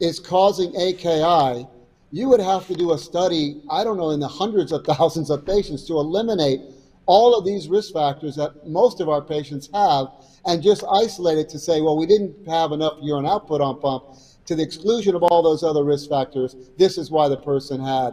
[0.00, 1.66] is causing AKI,
[2.10, 5.30] you would have to do a study, I don't know, in the hundreds of thousands
[5.30, 6.60] of patients to eliminate
[7.06, 10.08] all of these risk factors that most of our patients have
[10.46, 14.04] and just isolate it to say, well, we didn't have enough urine output on pump
[14.44, 16.56] to the exclusion of all those other risk factors.
[16.76, 18.12] This is why the person had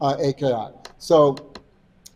[0.00, 0.74] uh, AKI.
[0.98, 1.36] So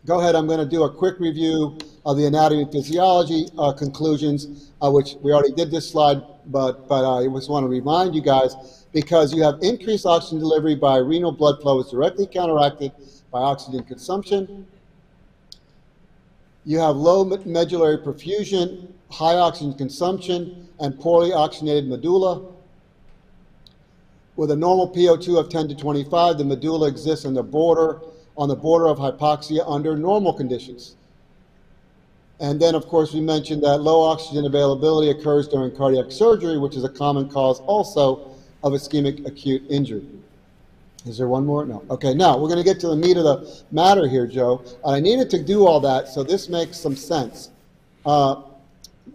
[0.05, 3.71] go ahead, I'm going to do a quick review of the anatomy and physiology uh,
[3.73, 8.15] conclusions, uh, which we already did this slide, but, but I just want to remind
[8.15, 12.91] you guys, because you have increased oxygen delivery by renal blood flow is directly counteracted
[13.31, 14.65] by oxygen consumption.
[16.65, 22.51] You have low medullary perfusion, high oxygen consumption, and poorly oxygenated medulla.
[24.35, 27.99] With a normal PO2 of 10 to 25, the medulla exists on the border,
[28.37, 30.95] on the border of hypoxia under normal conditions.
[32.39, 36.75] And then, of course, we mentioned that low oxygen availability occurs during cardiac surgery, which
[36.75, 38.31] is a common cause also
[38.63, 40.05] of ischemic acute injury.
[41.05, 41.65] Is there one more?
[41.65, 41.83] No.
[41.89, 44.63] Okay, now we're going to get to the meat of the matter here, Joe.
[44.85, 47.49] I needed to do all that, so this makes some sense.
[48.05, 48.41] Uh,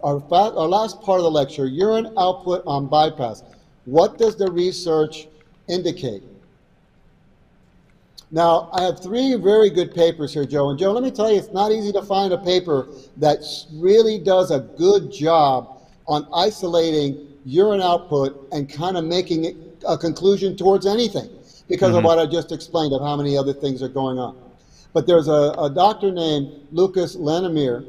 [0.03, 3.43] our, our last part of the lecture, urine output on bypass.
[3.87, 5.29] What does the research
[5.69, 6.21] indicate?
[8.31, 10.71] Now, I have three very good papers here, Joe.
[10.71, 13.39] And Joe, let me tell you, it's not easy to find a paper that
[13.71, 19.55] really does a good job on isolating urine output and kind of making
[19.87, 21.29] a conclusion towards anything
[21.69, 21.99] because mm-hmm.
[21.99, 24.37] of what I just explained of how many other things are going on.
[24.91, 27.87] But there's a, a doctor named Lukas Lannemyr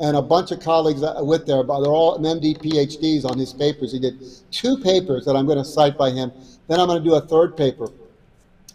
[0.00, 3.52] and a bunch of colleagues uh, with there, but they're all MD PhDs on his
[3.52, 3.92] papers.
[3.92, 6.32] He did two papers that I'm going to cite by him.
[6.68, 7.88] Then I'm going to do a third paper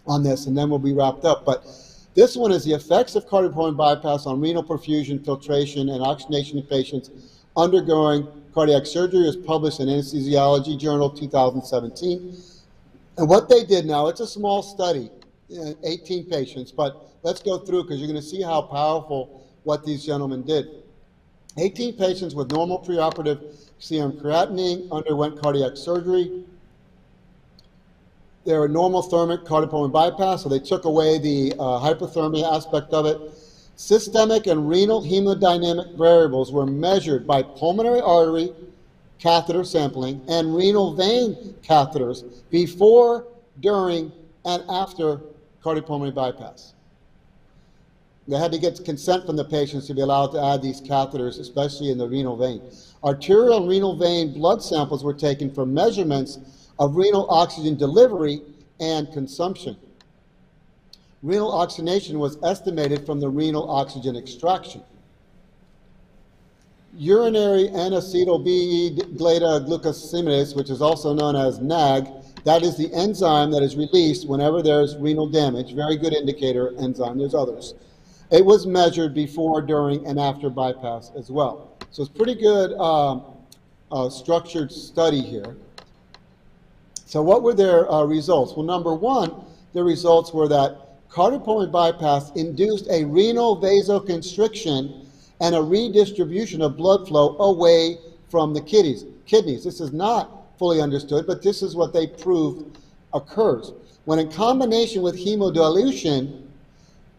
[0.06, 1.44] on this, and then we'll be wrapped up.
[1.44, 1.64] But
[2.14, 6.64] this one is the effects of cardiopulmonary bypass on renal perfusion, filtration, and oxygenation in
[6.64, 7.10] patients
[7.56, 9.28] undergoing cardiac surgery.
[9.28, 12.36] is published in Anesthesiology Journal 2017.
[13.18, 15.10] And what they did now, it's a small study,
[15.58, 19.84] uh, 18 patients, but let's go through because you're going to see how powerful what
[19.84, 20.68] these gentlemen did.
[21.58, 26.44] 18 patients with normal preoperative serum creatinine underwent cardiac surgery.
[28.44, 33.06] They were normal thermic cardiopulmonary bypass, so they took away the uh, hypothermia aspect of
[33.06, 33.20] it.
[33.76, 38.52] Systemic and renal hemodynamic variables were measured by pulmonary artery
[39.18, 43.26] catheter sampling and renal vein catheters before,
[43.60, 44.12] during,
[44.44, 45.20] and after
[45.62, 46.74] cardiopulmonary bypass.
[48.28, 51.40] They had to get consent from the patients to be allowed to add these catheters,
[51.40, 52.60] especially in the renal vein.
[53.02, 56.38] Arterial renal vein blood samples were taken for measurements
[56.78, 58.42] of renal oxygen delivery
[58.80, 59.76] and consumption.
[61.22, 64.82] Renal oxygenation was estimated from the renal oxygen extraction.
[66.96, 72.08] Urinary N-acetyl beta glucosaminidase, which is also known as NAG,
[72.44, 75.74] that is the enzyme that is released whenever there's renal damage.
[75.74, 77.18] Very good indicator enzyme.
[77.18, 77.74] There's others.
[78.30, 81.72] It was measured before, during, and after bypass as well.
[81.90, 83.22] So it's pretty good um,
[83.90, 85.56] uh, structured study here.
[87.06, 88.52] So what were their uh, results?
[88.54, 89.32] Well, number one,
[89.72, 95.06] the results were that cardiopulmonary bypass induced a renal vasoconstriction
[95.40, 97.96] and a redistribution of blood flow away
[98.28, 99.06] from the kidneys.
[99.24, 99.64] Kidneys.
[99.64, 102.78] This is not fully understood, but this is what they proved
[103.14, 103.72] occurs.
[104.04, 106.47] When in combination with hemodilution,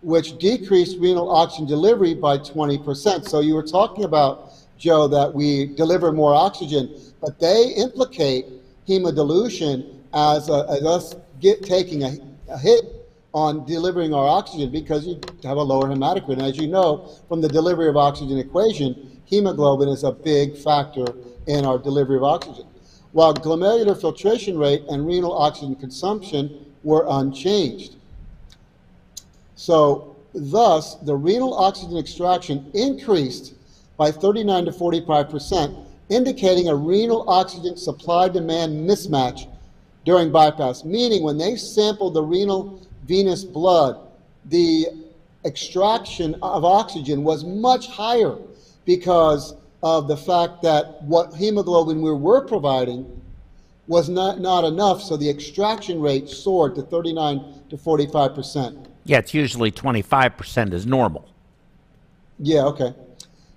[0.01, 3.27] which decreased renal oxygen delivery by 20%.
[3.27, 6.89] So you were talking about, Joe, that we deliver more oxygen,
[7.21, 8.45] but they implicate
[8.87, 12.17] hemodilution as, a, as us get, taking a,
[12.49, 12.85] a hit
[13.33, 16.33] on delivering our oxygen because you have a lower hematocrit.
[16.33, 21.05] And as you know from the delivery of oxygen equation, hemoglobin is a big factor
[21.47, 22.65] in our delivery of oxygen.
[23.11, 27.95] While glomerular filtration rate and renal oxygen consumption were unchanged.
[29.59, 33.55] So thus, the renal oxygen extraction increased
[33.97, 35.75] by 39 to 45 percent,
[36.07, 39.49] indicating a renal oxygen supply-demand mismatch
[40.05, 43.99] during bypass, meaning when they sampled the renal venous blood,
[44.45, 44.87] the
[45.43, 48.37] extraction of oxygen was much higher
[48.85, 53.21] because of the fact that what hemoglobin we were providing
[53.87, 58.88] was not, not enough, so the extraction rate soared to 39 to 45 percent.
[59.09, 61.27] Yeah, it's usually 25% is normal.
[62.37, 62.93] Yeah, okay.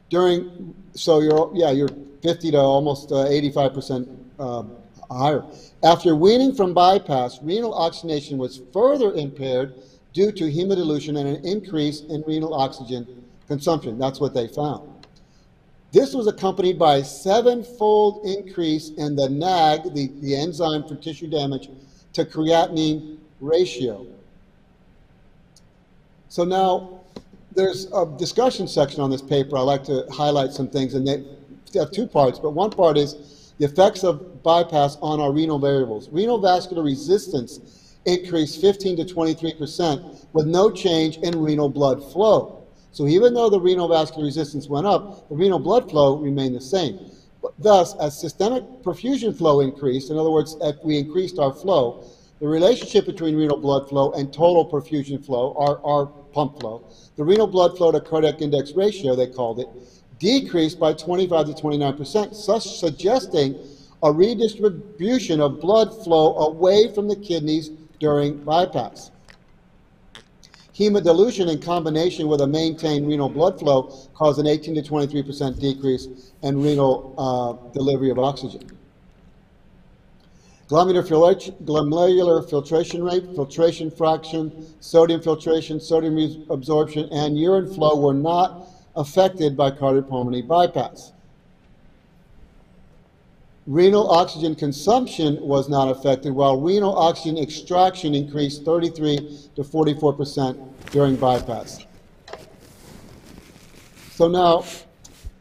[0.09, 1.91] During, so you're, yeah, you're
[2.23, 4.62] 50 to almost uh, 85% uh,
[5.11, 5.45] higher.
[5.85, 9.75] After weaning from bypass, renal oxygenation was further impaired
[10.15, 13.07] due to hemodilution and an increase in renal oxygen
[13.47, 13.99] consumption.
[13.99, 14.88] That's what they found.
[15.93, 21.29] This was accompanied by a sevenfold increase in the NAG, the, the enzyme for tissue
[21.29, 21.69] damage,
[22.15, 24.07] to creatinine ratio.
[26.33, 27.03] So now
[27.55, 29.59] there's a discussion section on this paper.
[29.59, 31.23] I like to highlight some things, and they
[31.79, 36.09] have two parts, but one part is the effects of bypass on our renal variables.
[36.09, 42.66] Renal vascular resistance increased 15 to 23 percent with no change in renal blood flow.
[42.92, 46.62] So even though the renal vascular resistance went up, the renal blood flow remained the
[46.62, 47.11] same.
[47.59, 52.07] Thus, as systemic perfusion flow increased, in other words, if we increased our flow,
[52.40, 56.85] the relationship between renal blood flow and total perfusion flow, our, our pump flow,
[57.16, 59.68] the renal blood flow to cardiac index ratio, they called it,
[60.18, 63.59] decreased by 25 to 29 percent, thus suggesting
[64.03, 69.11] a redistribution of blood flow away from the kidneys during bypass.
[70.75, 75.61] Hemodilution in combination with a maintained renal blood flow caused an 18 to 23 percent
[75.61, 78.62] decrease in renal uh, delivery of oxygen.
[80.72, 89.54] Glomerular filtration rate, filtration fraction, sodium filtration, sodium absorption, and urine flow were not affected
[89.54, 91.12] by cardiopulmonary bypass.
[93.66, 100.90] Renal oxygen consumption was not affected, while renal oxygen extraction increased 33 to 44 percent
[100.90, 101.85] during bypass.
[104.12, 104.64] So now,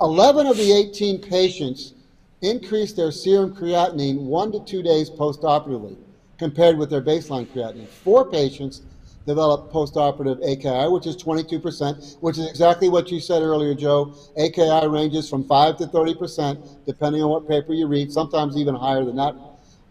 [0.02, 1.94] 11 of the 18 patients
[2.42, 5.98] increased their serum creatinine one to two days postoperatively
[6.38, 7.88] compared with their baseline creatinine.
[7.88, 8.82] Four patients
[9.28, 14.14] developed postoperative AKI, which is 22%, which is exactly what you said earlier, Joe.
[14.38, 19.06] AKI ranges from 5 to 30%, depending on what paper you read, sometimes even higher
[19.06, 19.36] than that.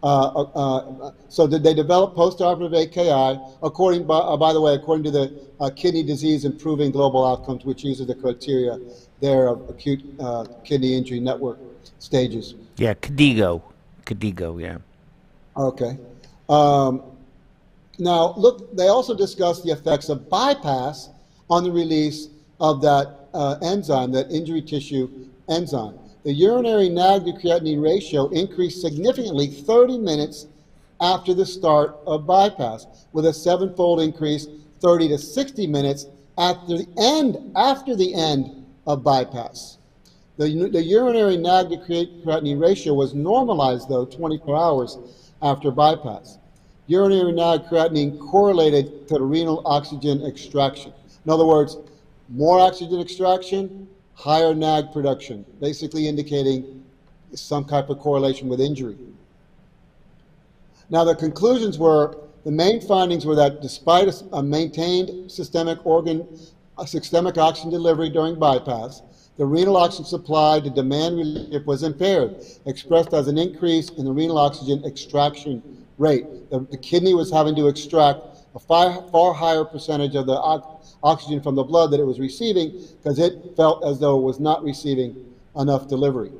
[0.03, 3.39] Uh, uh, uh so did they develop postoperative AKI?
[3.61, 7.65] According, by, uh, by the way, according to the uh, Kidney Disease Improving Global Outcomes,
[7.65, 8.79] which uses the criteria
[9.19, 11.59] there of acute uh, kidney injury network
[11.99, 12.55] stages.
[12.77, 13.61] Yeah, KDIGO.
[14.05, 14.77] KDIGO, yeah.
[15.55, 15.97] Okay.
[16.49, 17.03] Um,
[17.99, 21.09] now, look, they also discuss the effects of bypass
[21.49, 22.29] on the release
[22.59, 25.09] of that uh, enzyme, that injury tissue
[25.49, 25.97] enzyme.
[26.23, 30.47] The urinary NAG to creatinine ratio increased significantly 30 minutes
[30.99, 34.45] after the start of bypass, with a sevenfold increase
[34.81, 36.05] 30 to 60 minutes
[36.37, 39.79] after the end after the end of bypass.
[40.37, 44.97] The, the urinary NAG to creatinine ratio was normalized though 24 hours
[45.41, 46.37] after bypass.
[46.85, 50.93] Urinary NAG creatinine correlated to the renal oxygen extraction.
[51.25, 51.77] In other words,
[52.29, 53.87] more oxygen extraction,
[54.21, 56.83] higher NAG production, basically indicating
[57.33, 58.95] some type of correlation with injury.
[60.91, 66.27] Now, the conclusions were the main findings were that despite a, a maintained systemic organ,
[66.85, 69.01] systemic oxygen delivery during bypass,
[69.37, 74.11] the renal oxygen supply to demand relief was impaired, expressed as an increase in the
[74.11, 75.63] renal oxygen extraction
[75.97, 76.25] rate.
[76.51, 78.19] The, the kidney was having to extract
[78.53, 80.33] a far, far higher percentage of the
[81.03, 84.39] oxygen from the blood that it was receiving because it felt as though it was
[84.39, 85.15] not receiving
[85.57, 86.31] enough delivery.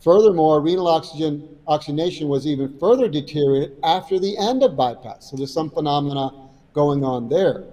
[0.00, 5.30] Furthermore, renal oxygen oxygenation was even further deteriorated after the end of bypass.
[5.30, 6.30] So there's some phenomena
[6.72, 7.64] going on there.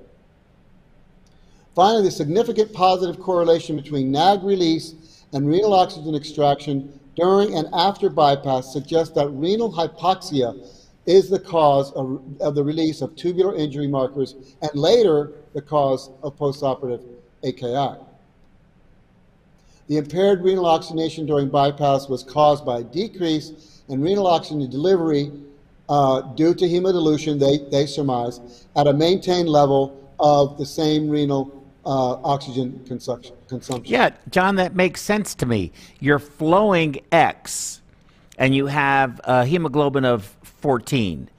[1.76, 8.10] Finally, the significant positive correlation between NAG release and renal oxygen extraction during and after
[8.10, 10.68] bypass suggests that renal hypoxia
[11.06, 16.10] is the cause of, of the release of tubular injury markers and later the cause
[16.24, 17.04] of postoperative
[17.44, 18.00] AKI.
[19.88, 25.32] The impaired renal oxygenation during bypass was caused by a decrease in renal oxygen delivery
[25.88, 31.52] uh, due to hemodilution, they, they surmise, at a maintained level of the same renal
[31.86, 33.36] uh, oxygen consumption.
[33.84, 35.72] Yeah, John, that makes sense to me.
[36.00, 37.82] You're flowing X
[38.38, 41.30] and you have a hemoglobin of 14,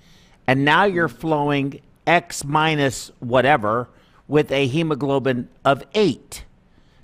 [0.47, 3.89] and now you're flowing X minus whatever
[4.29, 6.45] with a hemoglobin of 8.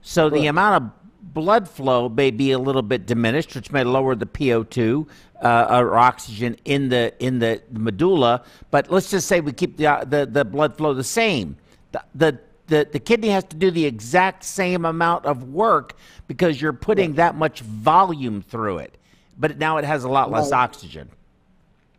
[0.03, 0.91] So the amount of
[1.35, 5.07] blood flow may be a little bit diminished, which may lower the PO2
[5.41, 8.45] uh, or oxygen in the in the medulla.
[8.71, 11.57] But let's just say we keep the uh, the, the blood flow the same.
[11.93, 15.97] The, the the, the kidney has to do the exact same amount of work
[16.27, 18.97] because you're putting that much volume through it.
[19.37, 21.11] But now it has a lot less oxygen.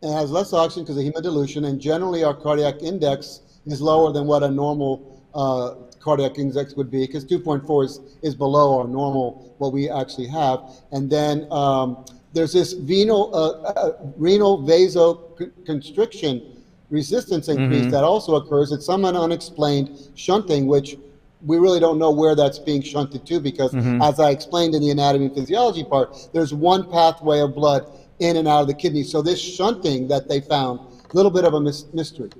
[0.04, 4.26] It has less oxygen because of hemodilution, and generally our cardiac index is lower than
[4.26, 9.54] what a normal uh, cardiac index would be because 2.4 is, is below our normal,
[9.56, 10.60] what we actually have.
[10.92, 16.54] And then um, there's this venal, uh, uh, renal vasoconstriction
[16.90, 17.90] resistance increase mm-hmm.
[17.90, 18.72] that also occurs.
[18.72, 20.98] It's some unexplained shunting, which
[21.46, 24.02] we really don't know where that's being shunted to because, mm-hmm.
[24.02, 28.36] as I explained in the anatomy and physiology part, there's one pathway of blood in
[28.36, 29.02] and out of the kidney.
[29.02, 32.30] So this shunting that they found, a little bit of a mystery.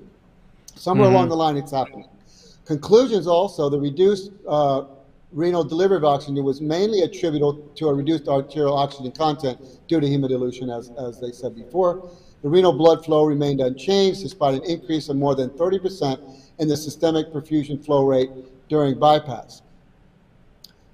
[0.74, 1.14] Somewhere mm-hmm.
[1.14, 2.08] along the line, it's happening.
[2.64, 4.84] Conclusions also, the reduced uh,
[5.32, 9.58] renal delivery of oxygen was mainly attributable to a reduced arterial oxygen content
[9.88, 12.08] due to hemodilution, as, as they said before.
[12.42, 16.20] The renal blood flow remained unchanged despite an increase of more than 30%
[16.58, 18.30] in the systemic perfusion flow rate
[18.68, 19.62] during bypass.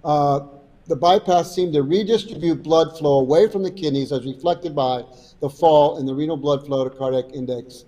[0.04, 0.40] Uh,
[0.86, 5.04] the bypass seemed to redistribute blood flow away from the kidneys as reflected by
[5.40, 7.84] the fall in the renal blood flow to cardiac index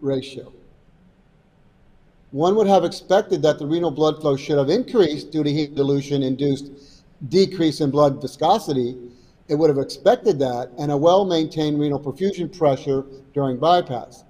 [0.00, 0.52] ratio.
[2.32, 6.24] One would have expected that the renal blood flow should have increased due to hemodilution
[6.24, 6.70] induced
[7.28, 8.96] decrease in blood viscosity.
[9.48, 14.24] It would have expected that and a well maintained renal perfusion pressure during bypass.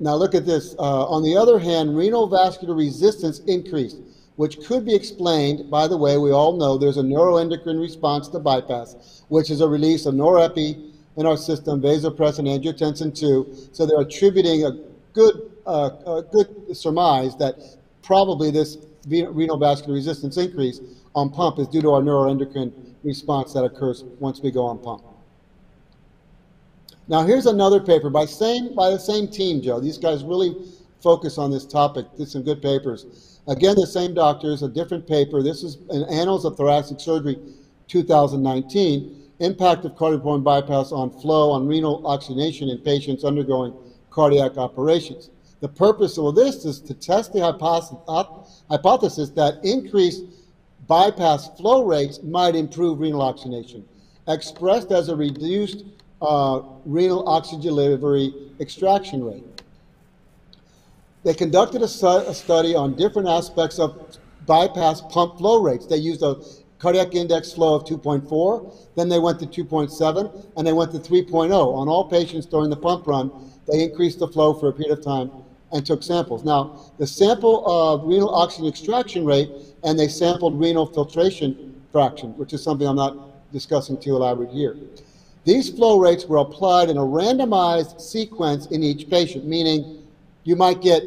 [0.00, 0.74] Now look at this.
[0.78, 3.98] Uh, on the other hand, renal vascular resistance increased,
[4.38, 8.38] which could be explained, by the way, we all know there's a neuroendocrine response to
[8.38, 13.70] bypass, which is a release of norepi in our system, vasopressin, angiotensin 2.
[13.72, 14.78] So they're attributing a
[15.12, 17.56] good uh, a good surmise that
[18.02, 18.78] probably this
[19.08, 20.80] renal vascular resistance increase
[21.16, 22.72] on pump is due to our neuroendocrine
[23.02, 25.02] response that occurs once we go on pump.
[27.08, 29.80] Now here's another paper by same by the same team, Joe.
[29.80, 30.54] These guys really
[31.02, 32.06] focus on this topic.
[32.16, 33.37] Did some good papers.
[33.48, 35.42] Again, the same doctors, a different paper.
[35.42, 37.38] This is in Annals of Thoracic Surgery,
[37.86, 39.14] 2019.
[39.40, 43.72] Impact of cardiopulmonary bypass on flow on renal oxygenation in patients undergoing
[44.10, 45.30] cardiac operations.
[45.60, 47.40] The purpose of this is to test the
[48.68, 50.24] hypothesis that increased
[50.86, 53.82] bypass flow rates might improve renal oxygenation,
[54.26, 55.84] expressed as a reduced
[56.20, 59.57] uh, renal oxygen delivery extraction rate.
[61.24, 65.86] They conducted a, a, study on different aspects of bypass pump flow rates.
[65.86, 66.36] They used a
[66.78, 71.50] cardiac index flow of 2.4, then they went to 2.7, and they went to 3.0.
[71.52, 73.32] On all patients during the pump run,
[73.66, 75.30] they increased the flow for a period of time
[75.72, 76.44] and took samples.
[76.44, 79.50] Now, the sample of renal oxygen extraction rate
[79.84, 84.76] and they sampled renal filtration fraction, which is something I'm not discussing too elaborate here.
[85.44, 89.97] These flow rates were applied in a randomized sequence in each patient, meaning
[90.48, 91.02] you might get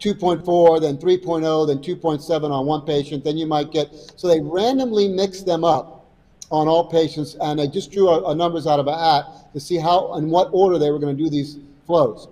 [0.00, 5.08] 2.4, then 3.0, then 2.7 on one patient, then you might get, so they randomly
[5.08, 6.06] mixed them up
[6.50, 9.60] on all patients, and they just drew a, a numbers out of a hat to
[9.60, 12.28] see how and what order they were going to do these flows.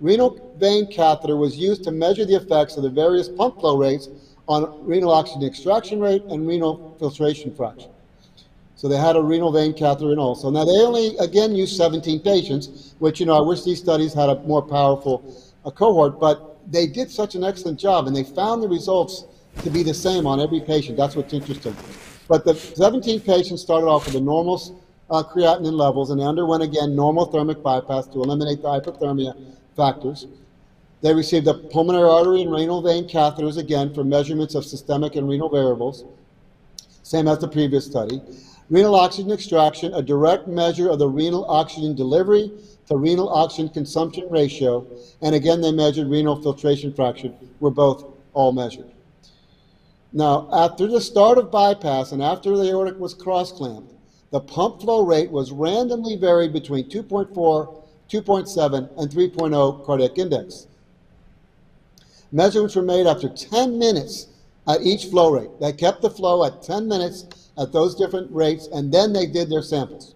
[0.00, 4.08] Renal vein catheter was used to measure the effects of the various pump flow rates
[4.48, 7.92] on renal oxygen extraction rate and renal filtration fraction.
[8.74, 10.50] So they had a renal vein catheter in also.
[10.50, 14.28] Now they only, again, used 17 patients, which, you know, I wish these studies had
[14.28, 15.22] a more powerful
[15.64, 19.24] a cohort, but they did such an excellent job and they found the results
[19.62, 20.96] to be the same on every patient.
[20.96, 21.76] That's what's interesting.
[22.28, 24.80] But the 17 patients started off with the normal
[25.10, 29.34] uh, creatinine levels and they underwent again normothermic bypass to eliminate the hypothermia
[29.76, 30.26] factors.
[31.02, 35.28] They received a pulmonary artery and renal vein catheters again for measurements of systemic and
[35.28, 36.04] renal variables,
[37.02, 38.20] same as the previous study.
[38.70, 42.52] Renal oxygen extraction, a direct measure of the renal oxygen delivery
[42.86, 44.86] to renal oxygen consumption ratio,
[45.22, 48.90] and again they measured renal filtration fraction, were both all measured.
[50.12, 53.92] Now, after the start of bypass and after the aortic was cross-clamped,
[54.30, 57.32] the pump flow rate was randomly varied between 2.4,
[58.08, 60.68] 2.7, and 3.0 cardiac index.
[62.30, 64.28] Measurements were made after 10 minutes
[64.68, 65.50] at each flow rate.
[65.60, 67.26] They kept the flow at 10 minutes
[67.60, 70.14] at those different rates, and then they did their samples.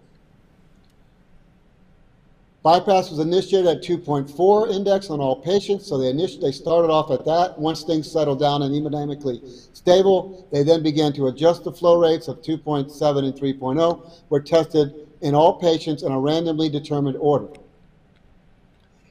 [2.63, 7.23] Bypass was initiated at 2.4 index on all patients, so they, they started off at
[7.25, 7.59] that.
[7.59, 9.39] Once things settled down and hemodynamically
[9.75, 15.07] stable, they then began to adjust the flow rates of 2.7 and 3.0, were tested
[15.21, 17.49] in all patients in a randomly determined order.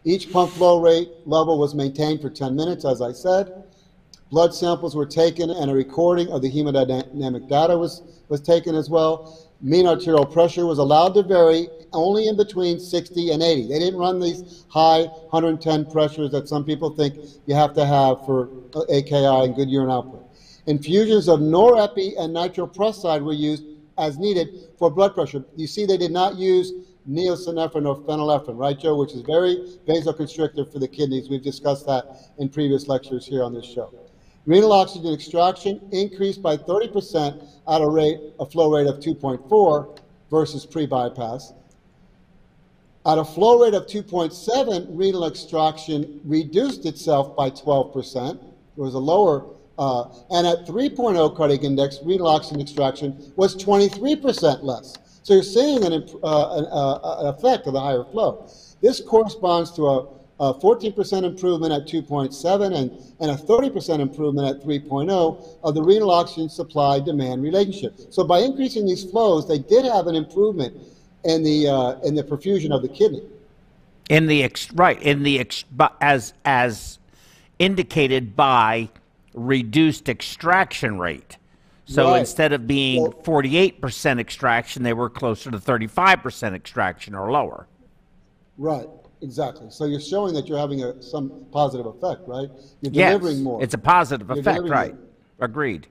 [0.03, 3.64] Each pump flow rate level was maintained for 10 minutes, as I said.
[4.31, 8.91] Blood samples were taken and a recording of the hemodynamic data was, was taken as
[8.91, 9.51] well.
[9.61, 13.69] Mean arterial pressure was allowed to vary only in between 60 and 80.
[13.69, 17.17] They didn't run these high 110 pressures that some people think
[17.47, 20.23] you have to have for uh, AKI and good urine output.
[20.67, 23.65] Infusions of norepi and nitroprusside were used
[23.99, 24.49] as needed
[24.79, 25.45] for blood pressure.
[25.57, 26.73] You see, they did not use
[27.09, 31.29] neosynephrine or phenylephrine, right, Joe, which is very vasoconstrictive for the kidneys.
[31.29, 34.04] We've discussed that in previous lectures here on this show.
[34.47, 39.99] Renal oxygen extraction increased by 30% at a rate, a flow rate of 2.4
[40.31, 41.53] versus pre-bypass.
[43.07, 48.39] At a flow rate of 2.7, renal extraction reduced itself by 12%.
[48.41, 49.47] There was a lower,
[49.79, 54.97] uh, and at 3.0 cardiac index, renal oxygen extraction was 23% less.
[55.23, 58.47] So you're seeing an, uh, an, uh, effect of the higher flow.
[58.83, 60.07] This corresponds to a,
[60.41, 66.11] a 14% improvement at 2.7 and, and a 30% improvement at 3.0 of the renal
[66.11, 67.95] oxygen supply demand relationship.
[68.11, 70.77] So by increasing these flows, they did have an improvement
[71.25, 73.23] in the uh, in the perfusion of the kidney.
[74.11, 75.65] In the ex- right in the ex-
[76.01, 76.99] as as
[77.59, 78.91] indicated by
[79.35, 81.39] reduced extraction rate.
[81.87, 82.21] So right.
[82.21, 87.67] instead of being 48% extraction, they were closer to 35% extraction or lower.
[88.57, 88.89] Right,
[89.23, 89.71] exactly.
[89.71, 92.51] So you're showing that you're having a, some positive effect, right?
[92.81, 93.63] You're delivering yes, more.
[93.63, 94.95] It's a positive you're effect, right?
[94.95, 95.05] More.
[95.41, 95.87] Agreed.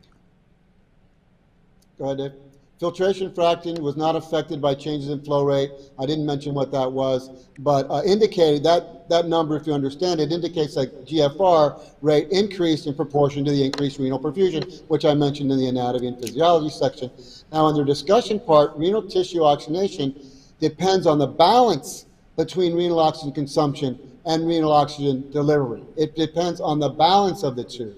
[1.98, 2.32] Go ahead, Dave.
[2.80, 5.72] Filtration fraction was not affected by changes in flow rate.
[5.98, 10.20] I didn't mention what that was, but uh, indicated that that number, if you understand
[10.20, 15.14] it, indicates that GFR rate increased in proportion to the increased renal perfusion, which I
[15.14, 17.10] mentioned in the anatomy and physiology section.
[17.54, 20.16] Now, in the discussion part, renal tissue oxygenation
[20.60, 22.06] depends on the balance
[22.36, 25.84] between renal oxygen consumption and renal oxygen delivery.
[25.98, 27.96] It depends on the balance of the two.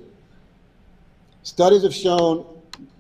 [1.44, 2.46] Studies have shown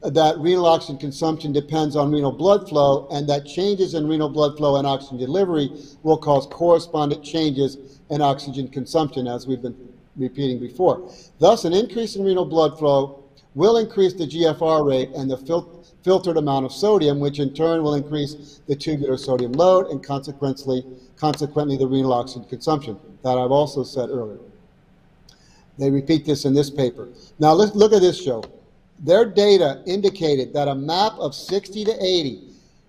[0.01, 4.55] that renal oxygen consumption depends on renal blood flow and that changes in renal blood
[4.55, 5.69] flow and oxygen delivery
[6.03, 9.75] will cause correspondent changes in oxygen consumption, as we've been
[10.15, 11.09] repeating before.
[11.39, 13.23] Thus, an increase in renal blood flow
[13.55, 17.81] will increase the GFR rate and the fil filtered amount of sodium, which in turn
[17.81, 20.85] will increase the tubular sodium load and consequently,
[21.17, 24.39] consequently the renal oxygen consumption that I've also said earlier.
[25.77, 27.09] They repeat this in this paper.
[27.39, 28.43] Now let's look at this show
[28.99, 32.43] their data indicated that a map of 60 to 80,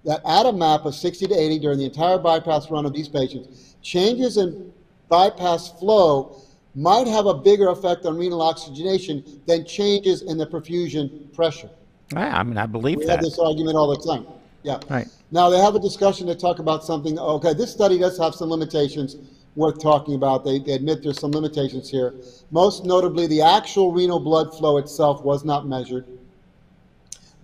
[0.04, 3.08] that at a map of 60 to 80 during the entire bypass run of these
[3.08, 4.72] patients, changes in
[5.08, 6.40] bypass flow
[6.74, 11.70] might have a bigger effect on renal oxygenation than changes in the perfusion pressure.
[12.14, 13.12] I mean, I believe we that.
[13.12, 14.26] We have this argument all the time.
[14.66, 14.80] Yeah.
[14.90, 15.06] Right.
[15.30, 17.16] Now they have a discussion to talk about something.
[17.16, 19.14] Okay, this study does have some limitations
[19.54, 20.44] worth talking about.
[20.44, 22.12] They, they admit there's some limitations here.
[22.50, 26.04] Most notably, the actual renal blood flow itself was not measured.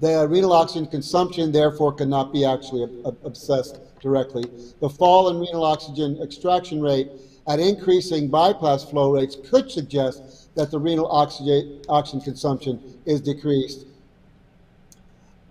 [0.00, 2.90] The uh, renal oxygen consumption, therefore, cannot be actually
[3.24, 4.42] obsessed directly.
[4.80, 7.08] The fall in renal oxygen extraction rate
[7.46, 13.86] at increasing bypass flow rates could suggest that the renal oxygen, oxygen consumption is decreased.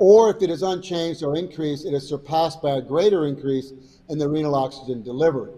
[0.01, 3.71] Or if it is unchanged or increased, it is surpassed by a greater increase
[4.09, 5.51] in the renal oxygen delivery.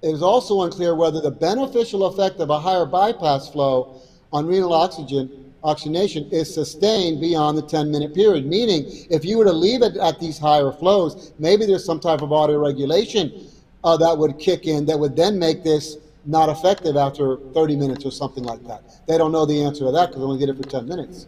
[0.00, 4.00] It is also unclear whether the beneficial effect of a higher bypass flow
[4.32, 8.46] on renal oxygen oxygenation is sustained beyond the 10 minute period.
[8.46, 12.22] Meaning, if you were to leave it at these higher flows, maybe there's some type
[12.22, 13.46] of auto regulation
[13.84, 18.06] uh, that would kick in that would then make this not effective after 30 minutes
[18.06, 19.06] or something like that.
[19.06, 21.26] They don't know the answer to that because they only did it for 10 minutes.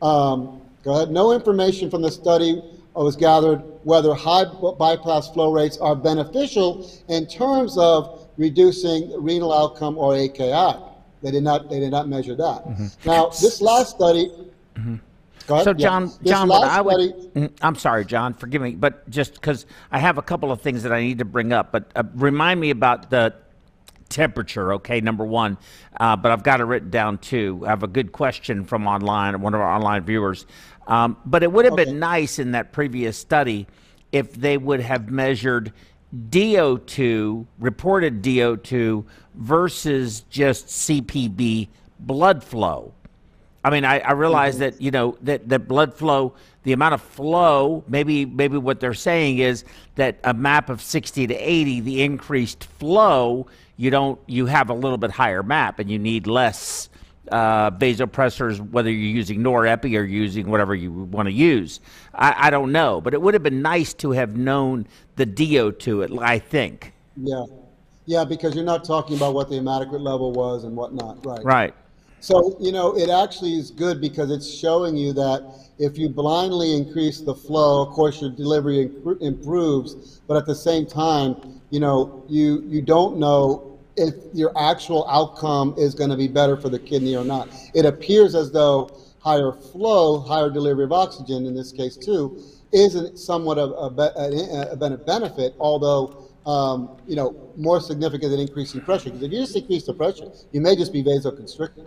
[0.00, 1.10] Um, go ahead.
[1.10, 2.62] No information from the study
[2.94, 4.44] was gathered whether high
[4.78, 10.74] bypass flow rates are beneficial in terms of reducing renal outcome or AKI.
[11.22, 11.70] They did not.
[11.70, 12.64] They did not measure that.
[12.66, 12.86] Mm-hmm.
[13.06, 14.30] Now, this last study.
[14.74, 14.96] Mm-hmm.
[15.46, 16.32] So, John, yeah.
[16.32, 19.98] John, what I would, study, mm, I'm sorry, John, forgive me, but just because I
[19.98, 22.70] have a couple of things that I need to bring up, but uh, remind me
[22.70, 23.34] about the
[24.08, 25.58] temperature, okay, number one.
[25.98, 27.62] Uh, but I've got it written down too.
[27.66, 30.46] I have a good question from online, one of our online viewers.
[30.86, 31.84] Um, but it would have okay.
[31.84, 33.66] been nice in that previous study
[34.10, 35.72] if they would have measured
[36.14, 39.04] DO2, reported DO2
[39.34, 41.68] versus just CPB
[41.98, 42.92] blood flow.
[43.64, 44.62] I mean, I, I realize mm-hmm.
[44.62, 48.92] that you know that that blood flow, the amount of flow, maybe maybe what they're
[48.92, 49.64] saying is
[49.94, 54.74] that a map of 60 to 80, the increased flow, you don't you have a
[54.74, 56.88] little bit higher map and you need less
[57.32, 61.80] uh, vasopressors, whether you're using norepi or using whatever you want to use.
[62.14, 65.72] I, I don't know, but it would have been nice to have known the DO
[65.72, 66.12] to it.
[66.20, 66.92] I think.
[67.16, 67.44] Yeah,
[68.04, 71.44] yeah, because you're not talking about what the hematocrit level was and whatnot, right?
[71.44, 71.74] Right.
[72.20, 75.42] So you know, it actually is good because it's showing you that
[75.78, 80.86] if you blindly increase the flow, of course your delivery improves, but at the same
[80.86, 86.28] time, you know, you you don't know if your actual outcome is going to be
[86.28, 87.48] better for the kidney or not.
[87.74, 88.90] It appears as though
[89.20, 94.72] higher flow, higher delivery of oxygen, in this case too, isn't somewhat of a, a,
[94.72, 99.10] a benefit, although um, you know more significant than increasing pressure.
[99.10, 101.86] Because if you just increase the pressure, you may just be vasoconstricted.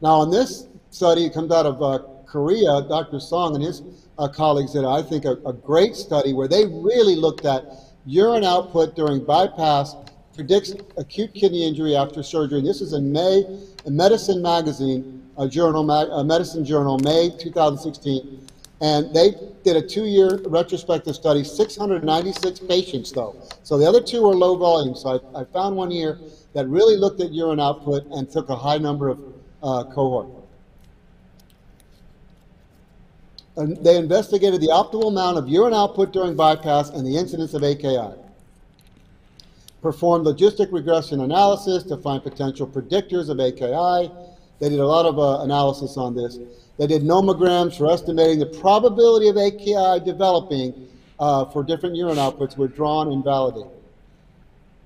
[0.00, 2.82] Now, in this study, it comes out of uh, Korea.
[2.88, 3.20] Dr.
[3.20, 3.82] Song and his
[4.18, 7.64] uh, colleagues did, I think, a, a great study where they really looked at
[8.06, 9.94] urine output during bypass
[10.34, 12.58] predicts acute kidney injury after surgery.
[12.58, 13.44] And this is in May,
[13.84, 18.46] in Medicine Magazine, a journal, a medicine journal, May 2016.
[18.82, 23.36] And they did a two-year retrospective study, 696 patients though.
[23.62, 24.94] So the other two are low volume.
[24.94, 26.18] So I, I found one here
[26.54, 29.20] that really looked at urine output and took a high number of
[29.62, 30.28] uh, cohort.
[33.56, 37.62] And they investigated the optimal amount of urine output during bypass and the incidence of
[37.62, 38.14] AKI
[39.82, 44.12] performed logistic regression analysis to find potential predictors of AKI.
[44.58, 46.38] They did a lot of uh, analysis on this.
[46.78, 52.56] They did nomograms for estimating the probability of AKI developing uh, for different urine outputs
[52.56, 53.70] were drawn and validated.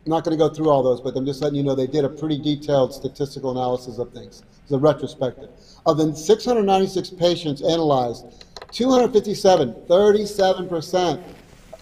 [0.05, 1.87] I'm not going to go through all those, but I'm just letting you know they
[1.87, 4.43] did a pretty detailed statistical analysis of things.
[4.63, 5.49] It's a retrospective.
[5.87, 8.27] Of the 696 patients analyzed,
[8.73, 11.23] 257, 37%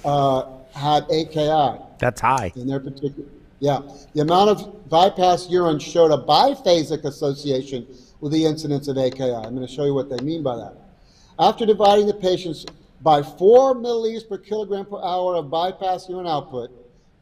[0.05, 1.81] uh, had AKI.
[1.99, 2.53] That's high.
[2.57, 3.29] In their particular,
[3.61, 3.81] yeah.
[4.15, 7.87] The amount of bypass urine showed a biphasic association
[8.21, 9.33] with the incidence of AKI.
[9.33, 10.75] I'm going to show you what they mean by that.
[11.39, 12.67] After dividing the patients
[13.01, 16.71] by 4 milliliters per kilogram per hour of bypass urine output,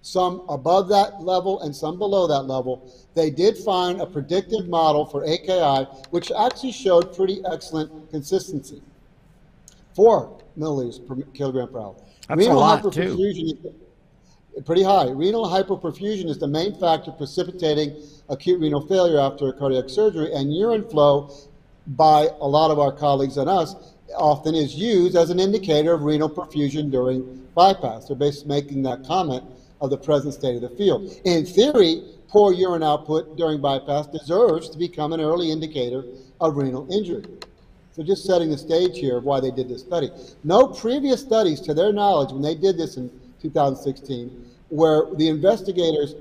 [0.03, 5.05] some above that level and some below that level, they did find a predictive model
[5.05, 8.83] for AKI, which actually showed pretty excellent consistency.
[9.95, 11.97] 4 milliliters per kilogram per hour.
[12.31, 13.75] That's Renal a lot, too
[14.65, 15.11] pretty high.
[15.11, 17.97] Renal hypoperfusion is the main factor precipitating
[18.29, 21.35] acute renal failure after cardiac surgery, and urine flow
[21.89, 23.75] by a lot of our colleagues and us
[24.17, 28.07] often is used as an indicator of renal perfusion during bypass.
[28.07, 29.43] They're basically making that comment
[29.81, 31.11] of the present state of the field.
[31.25, 36.05] In theory, poor urine output during bypass deserves to become an early indicator
[36.41, 37.25] of renal injury.
[37.93, 40.11] So just setting the stage here of why they did this study.
[40.45, 43.11] No previous studies, to their knowledge, when they did this in
[43.43, 46.15] 2016, where the investigators,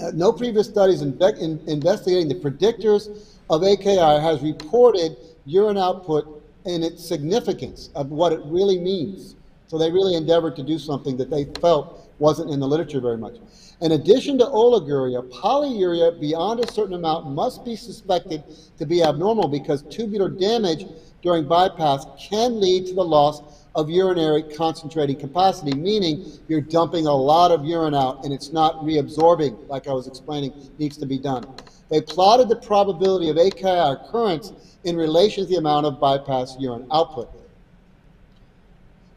[0.00, 6.42] uh, no previous studies in, in, investigating the predictors of AKI has reported urine output
[6.64, 9.36] and its significance of what it really means.
[9.68, 13.18] So they really endeavored to do something that they felt wasn't in the literature very
[13.18, 13.36] much.
[13.80, 18.42] In addition to oliguria, polyuria beyond a certain amount must be suspected
[18.78, 20.86] to be abnormal because tubular damage
[21.22, 27.12] during bypass can lead to the loss of urinary concentrating capacity, meaning you're dumping a
[27.12, 31.18] lot of urine out and it's not reabsorbing, like I was explaining, needs to be
[31.18, 31.46] done.
[31.90, 34.52] They plotted the probability of AKI occurrence
[34.84, 37.30] in relation to the amount of bypass urine output.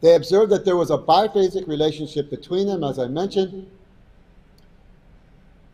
[0.00, 3.66] They observed that there was a biphasic relationship between them, as I mentioned.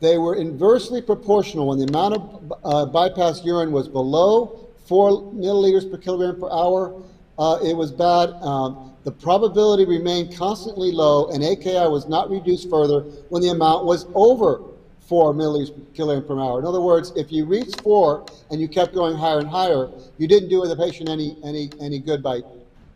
[0.00, 5.90] They were inversely proportional when the amount of uh, bypass urine was below 4 milliliters
[5.90, 7.02] per kilogram per hour.
[7.38, 8.30] Uh, it was bad.
[8.42, 13.84] Um, the probability remained constantly low, and AKI was not reduced further when the amount
[13.84, 14.62] was over
[15.00, 16.58] 4 milliliters per kilogram per hour.
[16.58, 20.26] In other words, if you reached 4 and you kept going higher and higher, you
[20.26, 22.42] didn't do the patient any, any, any good by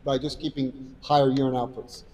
[0.05, 2.05] by just keeping higher urine outputs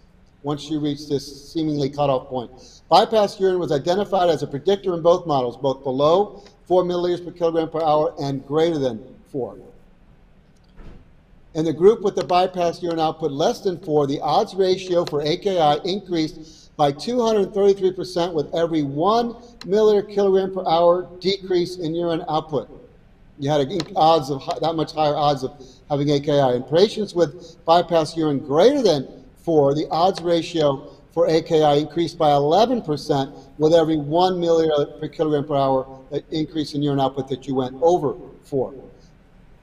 [0.43, 2.51] once you reach this seemingly cutoff point.
[2.89, 7.33] Bypass urine was identified as a predictor in both models, both below 4 milliliters per
[7.33, 9.57] kilogram per hour and greater than 4.
[11.55, 15.23] In the group with the bypass urine output less than 4, the odds ratio for
[15.23, 19.33] AKI increased by 233% with every 1
[19.65, 22.69] milliliter kilogram per hour decrease in urine output.
[23.39, 23.67] You had
[23.97, 25.53] odds of that much higher odds of
[25.89, 26.57] having AKI.
[26.57, 29.07] In patients with bypass urine greater than
[29.45, 35.45] 4, the odds ratio for AKI increased by 11% with every 1 milliliter per kilogram
[35.47, 38.15] per hour increase in urine output that you went over
[38.45, 38.75] 4.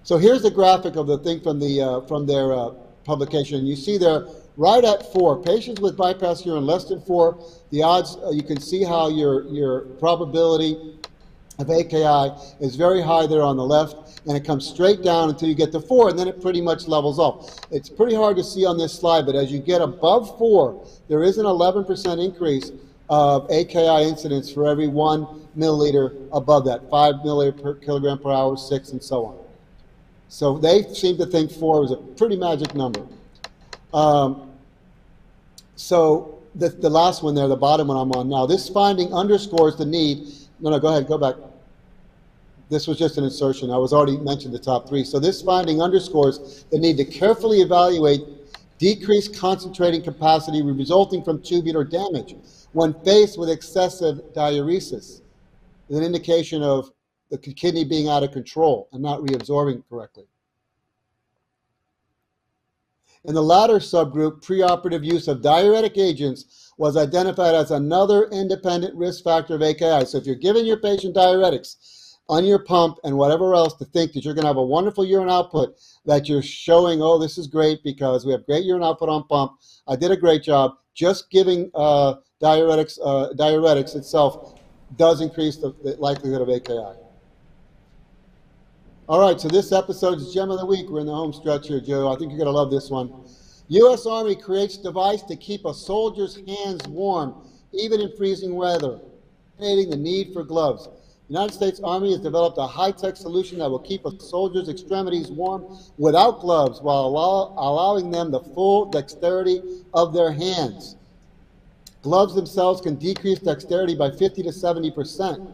[0.03, 2.71] So here's the graphic of the thing from, the, uh, from their uh,
[3.03, 3.65] publication.
[3.65, 4.26] You see there,
[4.57, 7.38] right at 4, patients with bypass urine less than 4,
[7.69, 10.97] the odds, uh, you can see how your, your probability
[11.60, 15.47] of AKI is very high there on the left, and it comes straight down until
[15.47, 17.60] you get to 4, and then it pretty much levels off.
[17.72, 21.24] It's pretty hard to see on this slide, but as you get above 4, there
[21.24, 22.72] is an 11% increase
[23.10, 25.26] of AKI incidence for every 1
[25.58, 29.38] milliliter above that, 5 milliliter per kilogram per hour, 6, and so on.
[30.30, 33.06] So they seem to think 4 was a pretty magic number.
[33.93, 34.49] Um,
[35.76, 39.76] so the, the last one there, the bottom one I'm on now, this finding underscores
[39.76, 40.28] the need
[40.64, 41.36] no, no, go ahead, go back.
[42.70, 43.70] This was just an insertion.
[43.70, 45.03] I was already mentioned the top three.
[45.03, 48.22] So this finding underscores the need to carefully evaluate
[48.78, 52.36] decreased concentrating capacity resulting from tubular damage
[52.72, 55.22] when faced with excessive diuresis.
[55.89, 56.91] Is an indication of
[57.30, 60.24] the kidney being out of control and not reabsorbing correctly.
[63.26, 69.24] In the latter subgroup, preoperative use of diuretic agents was identified as another independent risk
[69.24, 70.05] factor of AKI.
[70.05, 74.13] So if you're giving your patient diuretics on your pump and whatever else to think
[74.13, 77.47] that you're going to have a wonderful urine output, that you're showing, oh, this is
[77.47, 79.53] great because we have great urine output on pump.
[79.88, 80.74] I did a great job.
[80.93, 84.59] Just giving uh, diuretics, uh, diuretics itself
[84.97, 86.99] does increase the, the likelihood of AKI.
[89.09, 90.88] All right, so this episode is Gem of the Week.
[90.89, 92.11] We're in the home stretch here, Joe.
[92.11, 93.11] I think you're going to love this one.
[93.70, 94.05] U.S.
[94.05, 97.36] Army creates device to keep a soldier's hands warm,
[97.72, 98.99] even in freezing weather,
[99.57, 100.89] eliminating the need for gloves.
[101.30, 105.66] United States Army has developed a high-tech solution that will keep a soldier's extremities warm
[105.97, 109.61] without gloves while allow, allowing them the full dexterity
[109.93, 110.97] of their hands.
[112.01, 115.49] Gloves themselves can decrease dexterity by 50 to 70 percent.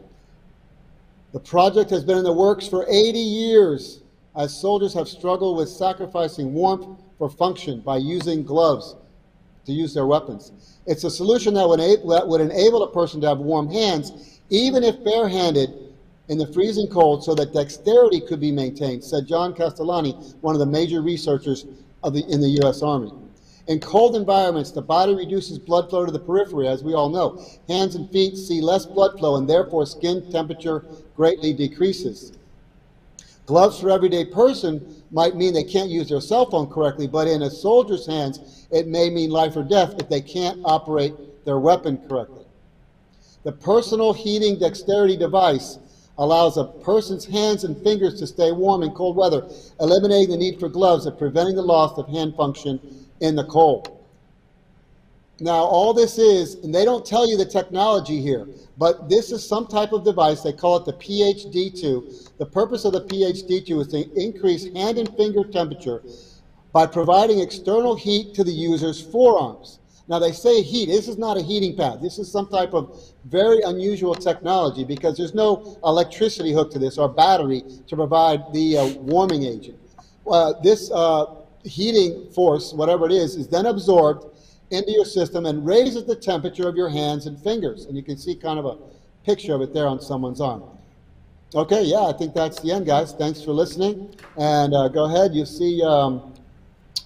[1.32, 4.02] The project has been in the works for 80 years
[4.36, 8.96] as soldiers have struggled with sacrificing warmth for function by using gloves
[9.66, 10.52] to use their weapons.
[10.88, 14.84] It's a solution that would, that would enable a person to have warm hands, even
[14.84, 15.70] if barehanded
[16.30, 20.60] in the freezing cold, so that dexterity could be maintained, said John Castellani, one of
[20.60, 21.66] the major researchers
[22.04, 22.82] the, in the U.S.
[22.82, 23.12] Army.
[23.68, 27.44] In cold environments, the body reduces blood flow to the periphery, as we all know.
[27.68, 32.32] Hands and feet see less blood flow, and therefore skin temperature greatly decreases.
[33.50, 37.42] Gloves for everyday person might mean they can't use their cell phone correctly, but in
[37.42, 41.98] a soldier's hands, it may mean life or death if they can't operate their weapon
[42.08, 42.46] correctly.
[43.42, 45.80] The personal heating dexterity device
[46.20, 50.60] allows a person's hands and fingers to stay warm in cold weather, eliminating the need
[50.60, 52.80] for gloves and preventing the loss of hand function
[53.20, 53.99] in the cold.
[55.42, 59.48] Now, all this is, and they don't tell you the technology here, but this is
[59.48, 60.42] some type of device.
[60.42, 62.38] They call it the PHD2.
[62.38, 66.04] The purpose of the PHD2 is to increase hand and finger temperature
[66.74, 69.80] by providing external heat to the user's forearms.
[70.10, 70.88] Now, they say heat.
[70.88, 72.02] This is not a heating pad.
[72.02, 76.98] This is some type of very unusual technology because there's no electricity hooked to this
[76.98, 79.78] or battery to provide the uh, warming agent.
[80.30, 81.26] Uh, this uh,
[81.64, 84.26] heating force, whatever it is, is then absorbed
[84.72, 87.86] into your system and raises the temperature of your hands and fingers.
[87.86, 88.78] And you can see kind of a
[89.26, 90.64] picture of it there on someone's arm.
[91.56, 93.14] Okay, yeah, I think that's the end, guys.
[93.14, 94.14] Thanks for listening.
[94.38, 95.34] And uh, go ahead.
[95.34, 96.34] You see um,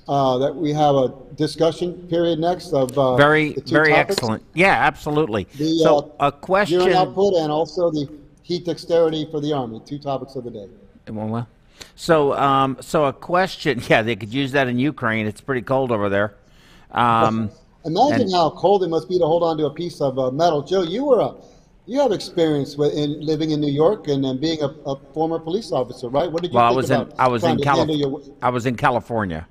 [0.08, 4.44] uh, that we have a discussion period next of uh, Very, very topics, excellent.
[4.54, 5.46] Yeah, absolutely.
[5.56, 6.82] The, so uh, a question.
[6.82, 8.10] Urine output and also the
[8.42, 9.82] heat dexterity for the Army.
[9.86, 10.68] Two topics of the day.
[11.96, 13.82] So, um, so a question.
[13.90, 15.26] Yeah, they could use that in Ukraine.
[15.26, 16.36] It's pretty cold over there.
[16.94, 17.50] Um,
[17.86, 20.32] Imagine and- how cold it must be to hold on to a piece of uh,
[20.32, 20.62] metal.
[20.62, 21.34] Joe, you were a
[21.86, 25.38] you have experience with in living in New York and, and being a, a former
[25.38, 26.32] police officer, right?
[26.32, 27.98] What did you well, I think was in I was in California.
[27.98, 29.46] your- I was in California,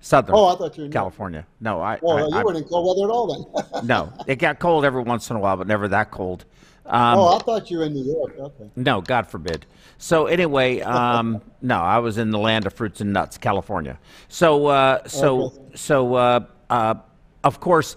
[0.00, 1.44] southern Oh, I thought you were in California.
[1.60, 3.26] No, I, Well, I, you I- weren't in cold weather at all
[3.72, 3.86] then.
[3.86, 4.12] no.
[4.28, 6.44] It got cold every once in a while, but never that cold.
[6.86, 8.36] Um, oh, I thought you were in New York.
[8.38, 8.70] Okay.
[8.76, 9.66] No, God forbid.
[9.98, 13.98] So anyway, um, no, I was in the land of fruits and nuts, California.
[14.28, 15.56] So, uh, so, Okay.
[15.76, 16.40] so, uh,
[16.70, 16.94] uh,
[17.42, 17.96] of course,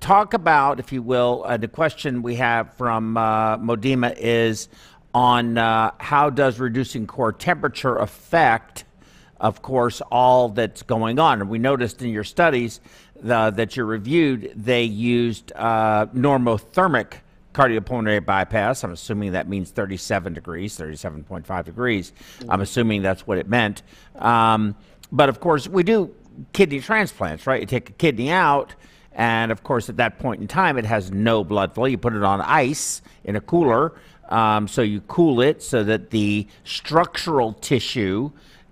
[0.00, 4.68] talk about, if you will, uh, the question we have from uh, Modima is
[5.14, 8.84] on uh, how does reducing core temperature affect,
[9.40, 11.40] of course, all that's going on.
[11.40, 12.80] And we noticed in your studies
[13.26, 17.14] uh, that you reviewed, they used uh, normothermic
[17.54, 18.84] cardiopulmonary bypass.
[18.84, 22.12] I'm assuming that means 37 degrees, 37.5 degrees.
[22.50, 23.82] I'm assuming that's what it meant.
[24.16, 24.76] Um,
[25.10, 26.14] but of course, we do
[26.52, 27.60] kidney transplants, right?
[27.60, 28.74] You take a kidney out,
[29.12, 31.86] and of course, at that point in time, it has no blood flow.
[31.86, 33.94] You put it on ice in a cooler.
[34.28, 38.30] Um, so you cool it so that the structural tissue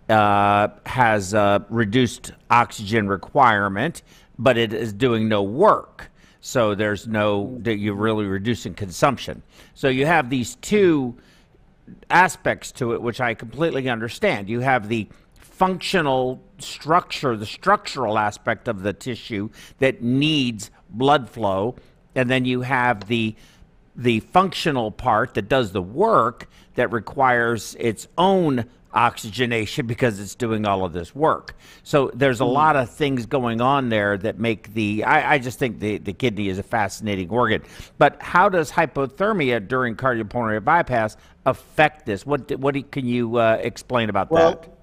[0.08, 1.34] uh, has
[1.70, 4.02] reduced oxygen requirement,
[4.38, 6.10] but it is doing no work.
[6.40, 9.42] So there's no that you're really reducing consumption.
[9.72, 11.16] So you have these two
[12.10, 14.50] aspects to it, which I completely understand.
[14.50, 21.76] You have the functional structure, the structural aspect of the tissue that needs blood flow,
[22.14, 23.34] and then you have the
[23.96, 30.64] the functional part that does the work that requires its own oxygenation because it's doing
[30.66, 31.56] all of this work.
[31.82, 35.58] So there's a lot of things going on there that make the I, I just
[35.58, 37.62] think the, the kidney is a fascinating organ.
[37.98, 42.24] But how does hypothermia during cardiopulmonary bypass affect this?
[42.24, 44.74] What what can you uh, explain about Well, that?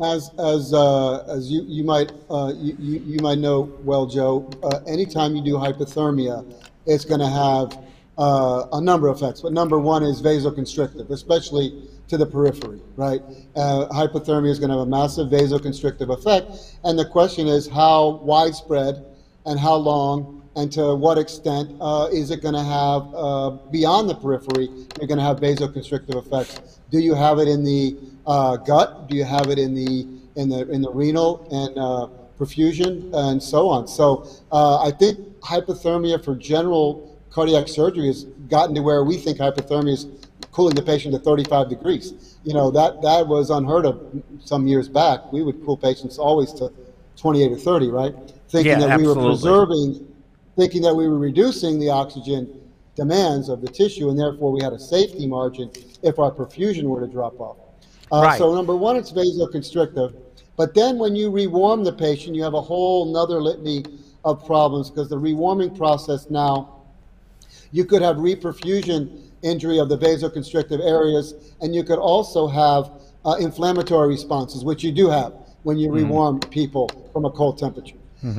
[0.00, 4.48] As as uh, as you you might uh, you, you might know well, Joe.
[4.62, 6.44] Uh, anytime you do hypothermia,
[6.86, 7.84] it's going to have
[8.16, 9.40] uh, a number of effects.
[9.40, 12.80] But number one is vasoconstrictive, especially to the periphery.
[12.94, 13.22] Right?
[13.56, 18.20] Uh, hypothermia is going to have a massive vasoconstrictive effect, and the question is how
[18.22, 19.04] widespread
[19.46, 24.14] and how long and to what extent uh, is it going to have beyond the
[24.14, 24.68] periphery?
[24.98, 26.78] You're going to have vasoconstrictive effects.
[26.90, 27.96] Do you have it in the
[28.28, 29.08] uh, gut?
[29.08, 30.06] Do you have it in the
[30.36, 32.08] in the in the renal and uh,
[32.38, 33.88] perfusion and so on?
[33.88, 39.38] So uh, I think hypothermia for general cardiac surgery has gotten to where we think
[39.38, 40.06] hypothermia is
[40.52, 42.36] cooling the patient to 35 degrees.
[42.44, 45.32] You know that that was unheard of some years back.
[45.32, 46.70] We would cool patients always to
[47.16, 48.14] 28 or 30, right?
[48.48, 50.06] Thinking Yeah, that we were preserving,
[50.56, 52.60] thinking that we were reducing the oxygen
[52.94, 55.70] demands of the tissue, and therefore we had a safety margin
[56.02, 57.56] if our perfusion were to drop off.
[58.12, 58.38] Uh, Right.
[58.38, 60.14] So number one, it's vasoconstrictive.
[60.56, 63.84] But then when you rewarm the patient, you have a whole nother litany
[64.24, 66.74] of problems because the rewarming process now
[67.70, 72.90] you could have reperfusion injury of the vasoconstrictive areas, and you could also have
[73.24, 75.32] uh, inflammatory responses, which you do have
[75.62, 77.96] when you rewarm people from a cold temperature.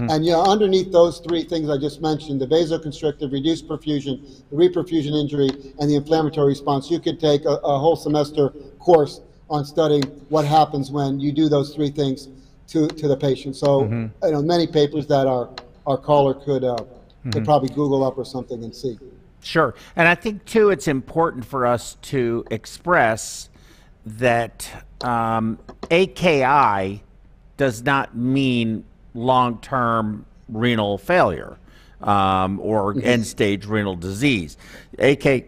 [0.09, 5.13] And yeah, underneath those three things I just mentioned, the vasoconstrictive, reduced perfusion, the reperfusion
[5.17, 5.49] injury,
[5.80, 8.49] and the inflammatory response, you could take a, a whole semester
[8.80, 12.28] course on studying what happens when you do those three things
[12.68, 13.56] to, to the patient.
[13.56, 15.50] So, you know, many papers that our,
[15.88, 16.78] our caller could, uh,
[17.32, 18.97] could probably Google up or something and see.
[19.41, 19.74] Sure.
[19.95, 23.50] And I think, too, it's important for us to express
[24.06, 24.70] that
[25.02, 27.04] um, AKI
[27.58, 28.84] does not mean
[29.14, 31.58] long term renal failure
[32.02, 34.58] um, or end stage renal disease.
[34.97, 35.45] AK,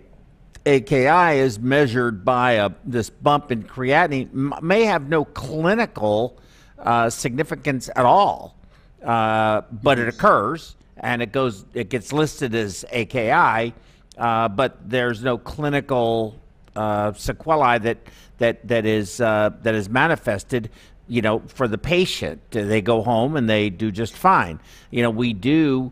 [0.66, 6.38] AKI is measured by a, this bump in creatinine, m- may have no clinical
[6.78, 8.56] uh, significance at all,
[9.04, 13.74] uh, but it occurs and it goes, it gets listed as AKI,
[14.18, 16.36] uh, but there's no clinical
[16.76, 17.98] uh, sequelae that
[18.38, 20.70] that that is uh, that is manifested.
[21.08, 24.60] You know, for the patient, they go home and they do just fine.
[24.92, 25.92] You know, we do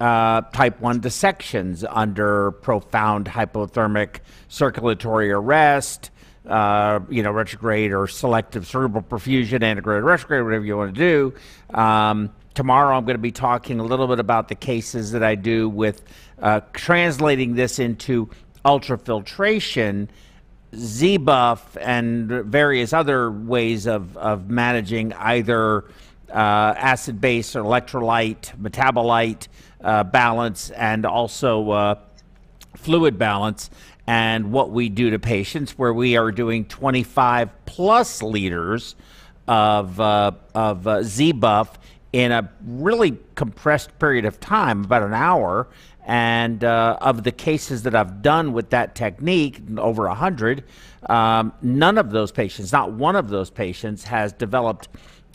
[0.00, 6.10] uh, type 1 dissections under profound hypothermic circulatory arrest,
[6.46, 11.34] uh, you know, retrograde or selective cerebral perfusion, antegrade, retrograde, whatever you want to do.
[11.76, 15.34] Um, tomorrow I'm going to be talking a little bit about the cases that I
[15.34, 16.02] do with
[16.40, 18.28] uh, translating this into
[18.64, 20.08] ultrafiltration
[20.74, 25.84] Z-BUF and various other ways of, of managing either
[26.30, 29.48] uh, acid base or electrolyte, metabolite
[29.86, 31.94] uh, balance, and also uh,
[32.76, 33.70] fluid balance,
[34.06, 38.96] and what we do to patients, where we are doing 25 plus liters
[39.46, 41.78] of, uh, of uh, Z-BUF
[42.12, 45.68] in a really compressed period of time, about an hour.
[46.08, 50.62] And uh, of the cases that I've done with that technique, over 100,
[51.08, 54.88] um, none of those patients, not one of those patients, has developed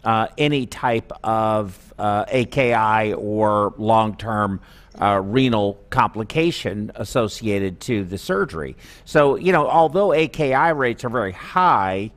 [0.03, 4.61] uh, any type of uh, AKI or long term
[4.99, 8.75] uh, renal complication associated to the surgery.
[9.05, 12.11] So, you know, although AKI rates are very high,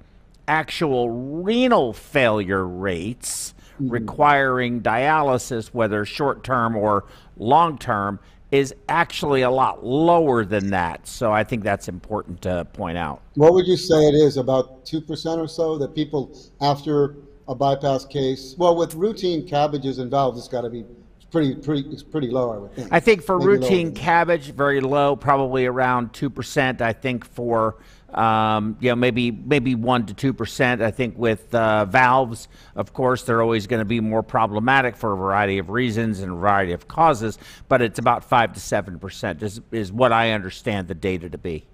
[0.48, 1.10] actual
[1.42, 3.90] renal failure rates mm-hmm.
[3.90, 7.04] requiring dialysis, whether short term or
[7.36, 8.18] long term,
[8.50, 11.06] is actually a lot lower than that.
[11.08, 13.20] So I think that's important to point out.
[13.34, 14.36] What would you say it is?
[14.36, 17.16] About 2% or so that people after
[17.48, 20.84] a bypass case, well, with routine CABGs and valves, it's got to be
[21.30, 22.88] pretty, pretty, it's pretty low, I would think.
[22.90, 26.80] I think for Maybe routine CABG, very low, probably around 2%.
[26.80, 27.76] I think for
[28.14, 30.80] um, you know, maybe maybe one to two percent.
[30.80, 35.12] I think with uh, valves, of course, they're always going to be more problematic for
[35.12, 37.38] a variety of reasons and a variety of causes.
[37.68, 41.38] But it's about five to seven percent is is what I understand the data to
[41.38, 41.66] be.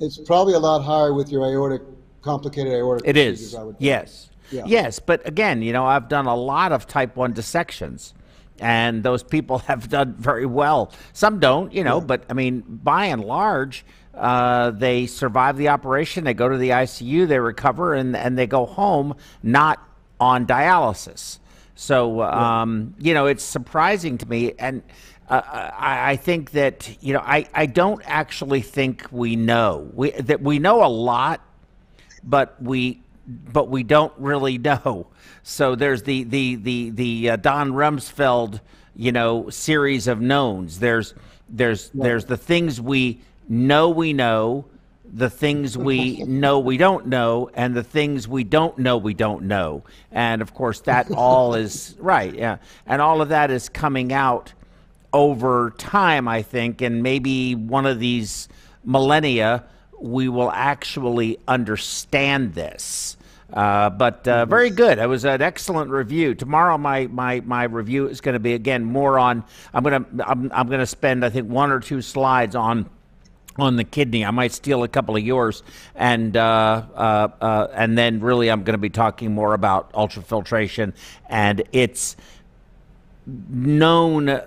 [0.00, 1.82] It's probably a lot higher with your aortic
[2.22, 3.06] complicated aortic.
[3.06, 3.54] It is.
[3.78, 4.30] Yes.
[4.50, 4.64] Yeah.
[4.66, 8.14] Yes, but again, you know, I've done a lot of type one dissections
[8.58, 10.92] and those people have done very well.
[11.12, 12.04] Some don't, you know, yeah.
[12.04, 13.84] but I mean, by and large,
[14.14, 18.46] uh, they survive the operation, they go to the ICU, they recover, and, and they
[18.46, 19.86] go home not
[20.18, 21.38] on dialysis.
[21.74, 24.54] So, um, you know, it's surprising to me.
[24.58, 24.82] And
[25.28, 29.90] uh, I, I, think that, you know, I, I don't actually think we know.
[29.92, 31.42] We, that we know a lot,
[32.24, 35.06] but we but we don't really know.
[35.42, 38.60] So there's the the the the uh, Don Rumsfeld,
[38.94, 40.78] you know, series of knowns.
[40.78, 41.14] There's
[41.48, 44.64] there's there's the things we know we know,
[45.12, 49.44] the things we know we don't know, and the things we don't know we don't
[49.44, 49.84] know.
[50.10, 52.34] And of course, that all is right.
[52.34, 52.58] Yeah.
[52.86, 54.52] And all of that is coming out
[55.12, 56.82] over time, I think.
[56.82, 58.48] And maybe one of these
[58.84, 59.64] millennia,
[60.00, 63.15] we will actually understand this.
[63.52, 64.98] Uh, but uh, very good.
[64.98, 66.34] It was an excellent review.
[66.34, 69.44] Tomorrow, my my my review is going to be again more on.
[69.72, 72.90] I'm gonna I'm I'm gonna spend I think one or two slides on
[73.58, 74.24] on the kidney.
[74.24, 75.62] I might steal a couple of yours,
[75.94, 80.94] and uh, uh, uh, and then really I'm going to be talking more about ultrafiltration
[81.28, 82.16] and its
[83.26, 84.40] known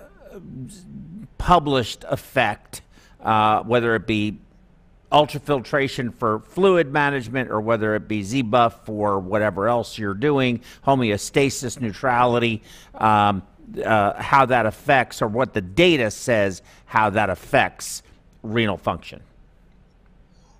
[1.38, 2.82] published effect,
[3.22, 4.38] uh, whether it be
[5.12, 11.80] ultrafiltration for fluid management or whether it be Z-BUF for whatever else you're doing, homeostasis,
[11.80, 12.62] neutrality.
[12.94, 13.42] Um,
[13.84, 18.02] uh, how that affects, or what the data says, how that affects
[18.42, 19.20] renal function?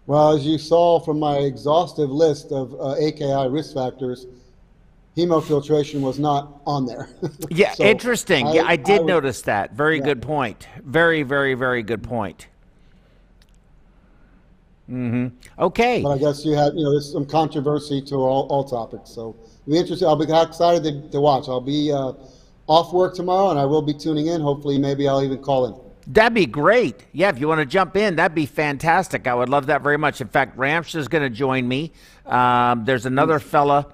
[0.06, 4.26] Well, as you saw from my exhaustive list of uh, AKI risk factors,
[5.16, 7.08] hemofiltration was not on there.
[7.50, 8.46] yeah, so interesting.
[8.46, 9.72] I, yeah, I did I would, notice that.
[9.72, 10.04] Very yeah.
[10.04, 10.68] good point.
[10.84, 12.48] Very, very, very good point.
[14.90, 15.28] Mm-hmm.
[15.62, 16.02] Okay.
[16.02, 19.10] But I guess you have, you know, there's some controversy to all, all topics.
[19.10, 20.06] So it'll be interested.
[20.06, 21.48] I'll be excited to, to watch.
[21.48, 22.12] I'll be uh,
[22.66, 24.40] off work tomorrow, and I will be tuning in.
[24.40, 25.74] Hopefully, maybe I'll even call in.
[26.12, 27.04] That'd be great.
[27.12, 29.28] Yeah, if you want to jump in, that'd be fantastic.
[29.28, 30.20] I would love that very much.
[30.20, 31.92] In fact, Ramsh is going to join me.
[32.26, 33.86] Um, there's another fella,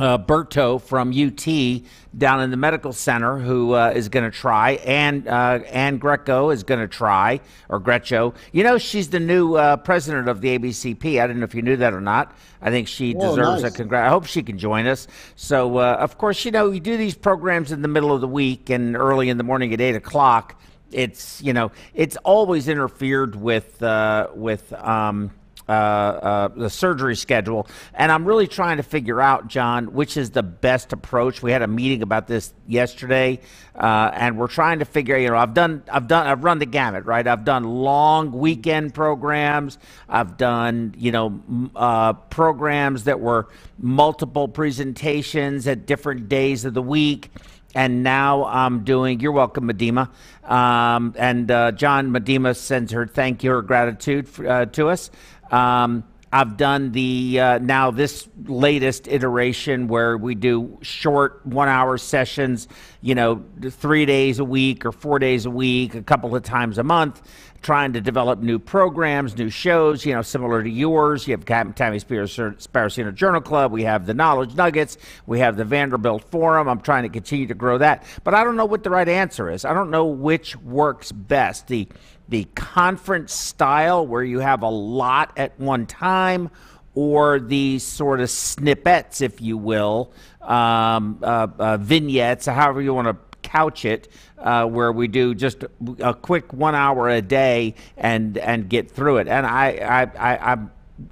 [0.00, 1.82] uh, Berto from UT
[2.16, 6.50] down in the medical center who uh, is going to try, and uh, Anne Greco
[6.50, 7.38] is going to try,
[7.68, 8.34] or Grecho.
[8.52, 11.22] You know, she's the new uh, president of the ABCP.
[11.22, 12.34] I don't know if you knew that or not.
[12.62, 13.72] I think she oh, deserves nice.
[13.72, 14.06] a congrats.
[14.06, 15.06] I hope she can join us.
[15.36, 18.28] So, uh, of course, you know, we do these programs in the middle of the
[18.28, 20.56] week and early in the morning at eight o'clock
[20.92, 25.30] it's you know it's always interfered with uh, with um,
[25.70, 30.30] uh, uh, the surgery schedule, and I'm really trying to figure out, John, which is
[30.30, 31.44] the best approach.
[31.44, 33.38] We had a meeting about this yesterday,
[33.76, 35.16] uh, and we're trying to figure.
[35.16, 37.24] You know, I've done, I've done, I've run the gamut, right?
[37.24, 39.78] I've done long weekend programs.
[40.08, 43.48] I've done, you know, programs that were
[43.78, 47.30] multiple presentations at different days of the week
[47.74, 49.20] and now I'm doing.
[49.20, 50.10] You're welcome, Medema.
[50.44, 55.10] Um, and uh, John Medema sends her thank you, her gratitude for, uh, to us.
[55.50, 61.98] Um, I've done the uh, now this latest iteration where we do short one hour
[61.98, 62.68] sessions,
[63.00, 66.78] you know, three days a week or four days a week, a couple of times
[66.78, 67.20] a month
[67.62, 71.26] trying to develop new programs, new shows, you know, similar to yours.
[71.26, 73.72] You have Tammy Sparacino Journal Club.
[73.72, 74.96] We have the Knowledge Nuggets.
[75.26, 76.68] We have the Vanderbilt Forum.
[76.68, 78.04] I'm trying to continue to grow that.
[78.24, 79.64] But I don't know what the right answer is.
[79.64, 81.66] I don't know which works best.
[81.66, 81.88] The
[82.30, 86.50] the conference style where you have a lot at one time
[86.94, 93.08] or these sort of snippets, if you will, um, uh, uh, vignettes, however you want
[93.08, 94.08] to couch it,
[94.38, 95.64] uh, where we do just
[96.00, 99.28] a quick one hour a day and and get through it.
[99.28, 100.58] And I I, I, I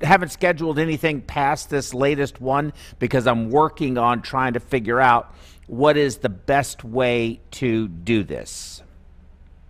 [0.03, 5.35] haven't scheduled anything past this latest one because I'm working on trying to figure out
[5.67, 8.83] what is the best way to do this.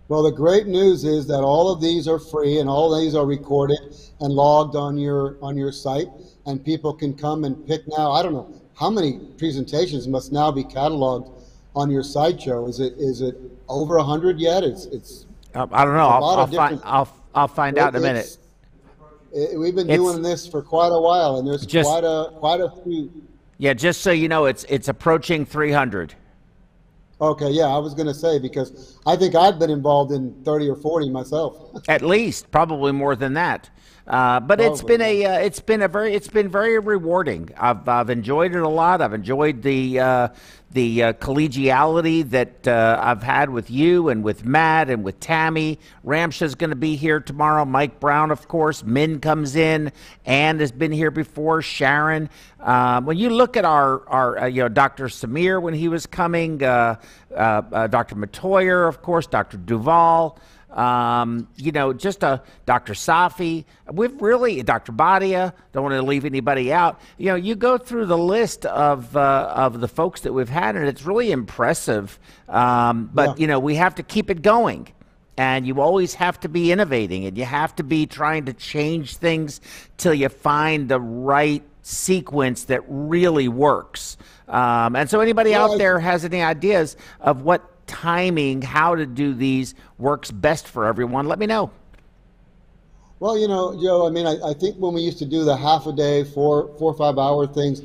[0.09, 3.27] Well, the great news is that all of these are free and all these are
[3.27, 3.77] recorded
[4.19, 6.07] and logged on your on your site,
[6.47, 8.11] and people can come and pick now.
[8.11, 11.31] I don't know how many presentations must now be cataloged
[11.75, 12.67] on your site, Joe.
[12.67, 13.37] Is it is it
[13.69, 14.63] over a hundred yet?
[14.63, 15.27] It's it's.
[15.53, 16.07] Uh, I don't know.
[16.07, 16.81] I'll, I'll find.
[16.83, 18.35] I'll I'll find out in a minute.
[19.31, 22.33] It, we've been it's, doing this for quite a while, and there's just, quite a
[22.39, 23.11] quite a few.
[23.59, 26.15] Yeah, just so you know, it's it's approaching 300.
[27.21, 30.69] Okay, yeah, I was going to say because I think I've been involved in 30
[30.69, 31.81] or 40 myself.
[31.89, 33.69] At least, probably more than that.
[34.09, 34.65] Uh, but Probably.
[34.73, 37.49] it's been a uh, it's been a very it's been very rewarding.
[37.55, 39.01] I've I've enjoyed it a lot.
[39.01, 40.27] I've enjoyed the uh,
[40.71, 45.77] the uh, collegiality that uh, I've had with you and with Matt and with Tammy.
[46.03, 47.65] Ramsha's going to be here tomorrow.
[47.65, 48.83] Mike Brown, of course.
[48.83, 49.91] Min comes in.
[50.25, 51.61] and has been here before.
[51.61, 52.31] Sharon.
[52.59, 55.05] Um, when you look at our our you know Dr.
[55.05, 56.97] Samir when he was coming, Dr.
[57.35, 59.57] Matoyer, of course, Dr.
[59.57, 60.39] Duval.
[60.71, 62.93] Um, you know, just a Dr.
[62.93, 63.65] Safi.
[63.91, 64.91] We've really Dr.
[64.91, 65.53] Badia.
[65.73, 67.01] Don't want to leave anybody out.
[67.17, 70.75] You know, you go through the list of uh, of the folks that we've had,
[70.75, 72.19] and it's really impressive.
[72.47, 73.41] Um, but yeah.
[73.41, 74.87] you know, we have to keep it going.
[75.37, 79.15] And you always have to be innovating, and you have to be trying to change
[79.15, 79.61] things
[79.95, 84.17] till you find the right sequence that really works.
[84.49, 89.33] Um, and so, anybody out there has any ideas of what timing, how to do
[89.33, 91.71] these works best for everyone, let me know.
[93.19, 95.57] Well, you know, Joe, I mean, I, I think when we used to do the
[95.57, 97.81] half a day, four, four or five hour things,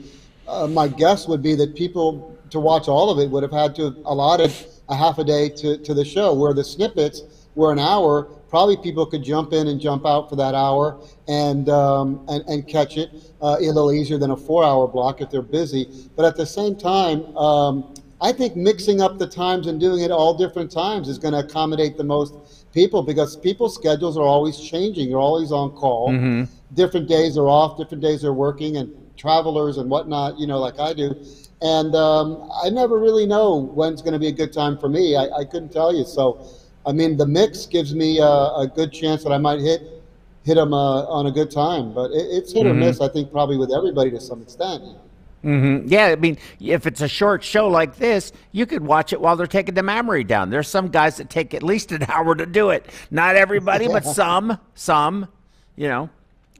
[0.46, 3.74] uh, my guess would be that people to watch all of it would have had
[3.76, 4.52] to allotted
[4.88, 7.22] a half a day to, to the show, where the snippets
[7.56, 8.24] were an hour.
[8.48, 12.68] Probably people could jump in and jump out for that hour and um, and, and
[12.68, 13.10] catch it
[13.42, 15.88] uh, a little easier than a four hour block if they're busy.
[16.14, 20.10] But at the same time, um, I think mixing up the times and doing it
[20.10, 22.34] all different times is going to accommodate the most
[22.72, 25.08] people because people's schedules are always changing.
[25.08, 26.10] You're always on call.
[26.10, 26.44] Mm-hmm.
[26.74, 30.78] Different days are off, different days are working, and travelers and whatnot, you know, like
[30.78, 31.14] I do.
[31.62, 35.16] And um, I never really know when's going to be a good time for me.
[35.16, 36.04] I, I, couldn't tell you.
[36.04, 36.46] So,
[36.84, 39.82] I mean, the mix gives me a, a good chance that I might hit
[40.44, 41.94] hit them uh, on a good time.
[41.94, 42.70] But it, it's hit mm-hmm.
[42.70, 44.82] or miss, I think, probably with everybody to some extent.
[45.44, 45.88] Mm-hmm.
[45.88, 49.36] Yeah, I mean, if it's a short show like this, you could watch it while
[49.36, 50.48] they're taking the mammary down.
[50.48, 52.86] There's some guys that take at least an hour to do it.
[53.10, 55.28] Not everybody, but some, some,
[55.76, 56.08] you know.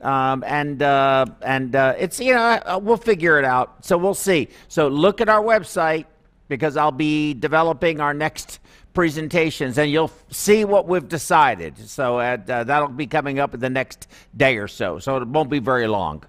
[0.02, 3.86] Um, and uh, and uh, it's you know uh, we'll figure it out.
[3.86, 4.48] So we'll see.
[4.68, 6.04] So look at our website
[6.48, 8.60] because I'll be developing our next
[8.92, 11.78] presentations, and you'll see what we've decided.
[11.78, 14.98] So uh, that'll be coming up in the next day or so.
[14.98, 16.22] So it won't be very long.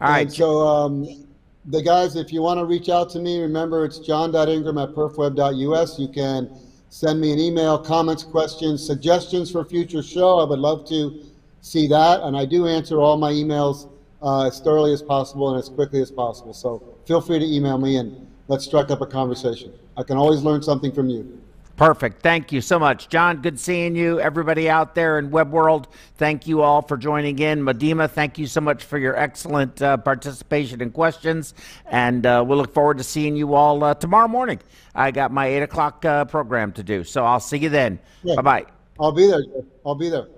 [0.00, 0.22] All right.
[0.22, 1.23] And so um,
[1.66, 5.98] the guys, if you want to reach out to me, remember it's john.ingram at perfweb.us.
[5.98, 6.50] You can
[6.90, 10.38] send me an email, comments, questions, suggestions for future show.
[10.38, 11.24] I would love to
[11.62, 12.20] see that.
[12.20, 13.88] And I do answer all my emails
[14.22, 16.52] uh, as thoroughly as possible and as quickly as possible.
[16.52, 19.72] So feel free to email me and let's strike up a conversation.
[19.96, 21.40] I can always learn something from you.
[21.76, 22.22] Perfect.
[22.22, 23.08] Thank you so much.
[23.08, 24.20] John, good seeing you.
[24.20, 27.62] Everybody out there in Web World, thank you all for joining in.
[27.62, 31.52] Madima, thank you so much for your excellent uh, participation and questions.
[31.86, 34.60] And uh, we'll look forward to seeing you all uh, tomorrow morning.
[34.94, 37.02] I got my 8 o'clock uh, program to do.
[37.02, 37.98] So I'll see you then.
[38.22, 38.36] Yeah.
[38.36, 38.64] Bye bye.
[39.00, 39.42] I'll be there.
[39.84, 40.28] I'll be there.